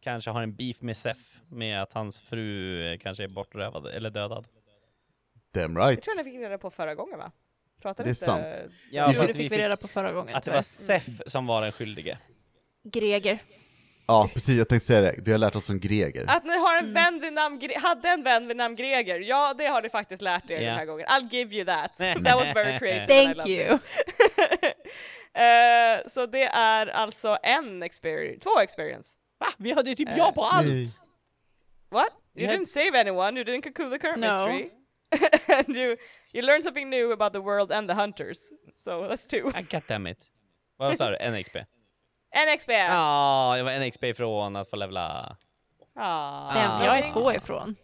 [0.00, 4.46] kanske har en beef med Sef med att hans fru kanske är bortrövad eller dödad.
[5.54, 6.02] Damn Jag right.
[6.02, 7.32] tror ni fick reda på förra gången va?
[7.82, 8.24] Pratade Det är inte...
[8.64, 8.74] sant.
[8.90, 10.34] Ja, det fick vi reda på förra gången.
[10.36, 12.18] att det var Sef som var den skyldige.
[12.82, 13.38] Greger.
[14.10, 14.58] Ja, precis.
[14.58, 15.14] Jag tänkte säga det.
[15.18, 16.24] Vi har lärt oss om Greger.
[16.28, 16.94] Att ni har en Mm.
[16.94, 20.22] vän vid namn Gre- hade en vän vid namn Greger, ja det har ni faktiskt
[20.22, 20.68] lärt er Ja.
[20.68, 21.06] den här gången.
[21.06, 21.96] I'll give you that.
[21.98, 23.02] That was very creative.
[23.02, 23.78] and I Thank loved you.
[25.34, 29.16] Eh, så det är alltså en experience, två experience.
[29.40, 29.46] Va?
[29.58, 30.66] Vi hade ju typ Eh, ja på allt!
[30.66, 30.86] nej.
[31.90, 32.08] What?
[32.34, 32.54] You Yeah.
[32.60, 34.26] didn't save anyone, you didn't conclude the current No.
[34.26, 34.70] mystery.
[35.66, 35.96] and you,
[36.32, 38.38] you learned something new about the world and the hunters.
[38.84, 39.50] So that's two.
[39.54, 40.18] Ah, God damn it.
[40.76, 41.16] Vad sa du?
[41.16, 41.56] En XP?
[42.30, 42.70] En XP!
[42.70, 45.36] Ja, jag var en XP ifrån att få levla.
[45.96, 46.54] Ah.
[46.54, 47.76] Damn, jag är två ifrån.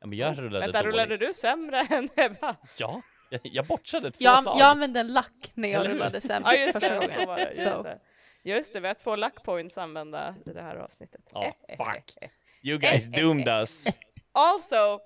[0.00, 0.94] Ja, men jag rullade Vänta, dåligt.
[0.94, 2.56] rullade du sämre än Ebba?
[2.78, 4.56] Ja, jag, jag bortsade två Jag, slag.
[4.58, 7.28] jag använde en lack när jag rullade sämst Ja just första det, så gången.
[7.28, 7.42] var det.
[7.44, 7.82] Just, Så.
[7.82, 7.98] det.
[8.42, 11.20] just det, vi har två luck points använda i det här avsnittet.
[11.32, 12.30] Ja, fuck.
[12.62, 13.84] You guys doomed us.
[14.32, 15.00] Also,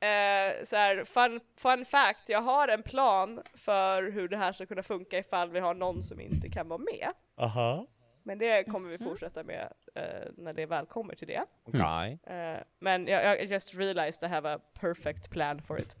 [0.00, 4.66] eh, så här, fun, fun fact, jag har en plan för hur det här ska
[4.66, 7.08] kunna funka ifall vi har någon som inte kan vara med.
[7.36, 7.86] Aha.
[8.22, 9.04] Men det kommer vi Mhm.
[9.08, 10.02] fortsätta med eh,
[10.36, 11.44] när det väl kommer till det.
[11.64, 12.18] Okej.
[12.26, 15.96] Eh, men jag, jag just realized I have a perfect plan for it.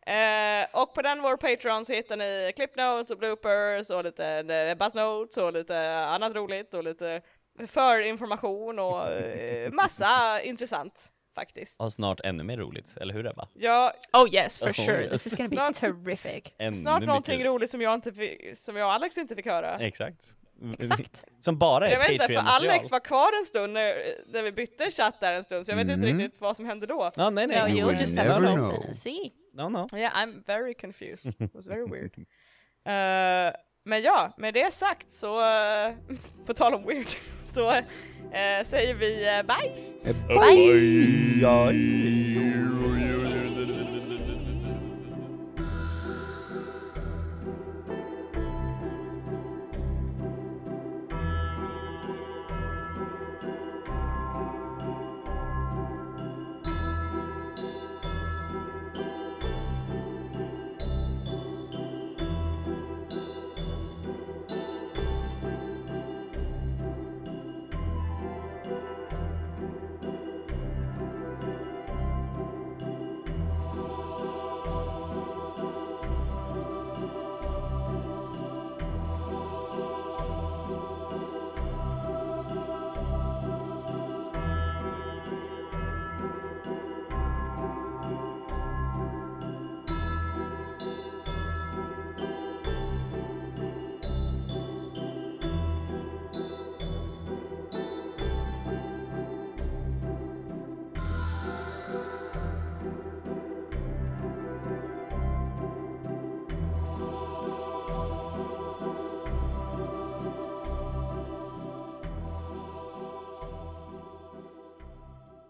[0.06, 4.26] Eh, och på den vår Patreon så hittar ni clip notes och bloopers och lite
[4.28, 7.22] eh, buzz notes och lite annat roligt och lite
[7.68, 11.80] förinformation och eh, massa intressant faktiskt.
[11.80, 13.48] Och snart ännu mer roligt, eller hur Ebba?
[13.54, 15.02] Ja, Oh yes, for Oh, sure.
[15.04, 15.10] yes.
[15.24, 16.44] This is gonna be Snart- terrific.
[16.58, 19.46] Ännu snart mycket- någonting roligt som jag, inte fick, som jag och Alex inte fick
[19.46, 19.80] höra.
[19.80, 20.36] Exakt.
[20.80, 21.24] Exakt.
[21.42, 22.34] Som bara är Jag vet inte, för.
[22.36, 23.96] Alex var kvar en stund när,
[24.28, 26.18] när vi bytte chatt där en stund så jag vet inte Mm.
[26.20, 27.12] riktigt vad som hände då.
[27.16, 27.62] Ja, nej, nej.
[27.74, 28.94] No, You will just have to never know.
[28.94, 29.32] see.
[29.54, 29.88] No, no.
[29.98, 31.34] Yeah, I'm very confused.
[31.42, 32.18] It was very weird.
[32.86, 33.54] Eh,
[33.86, 35.94] men ja, med det sagt så, eh,
[36.46, 37.08] på tal om weird,
[37.54, 39.72] så eh, säger vi eh, bye!
[40.04, 40.14] bye.
[40.28, 41.42] bye.
[41.42, 42.83] bye.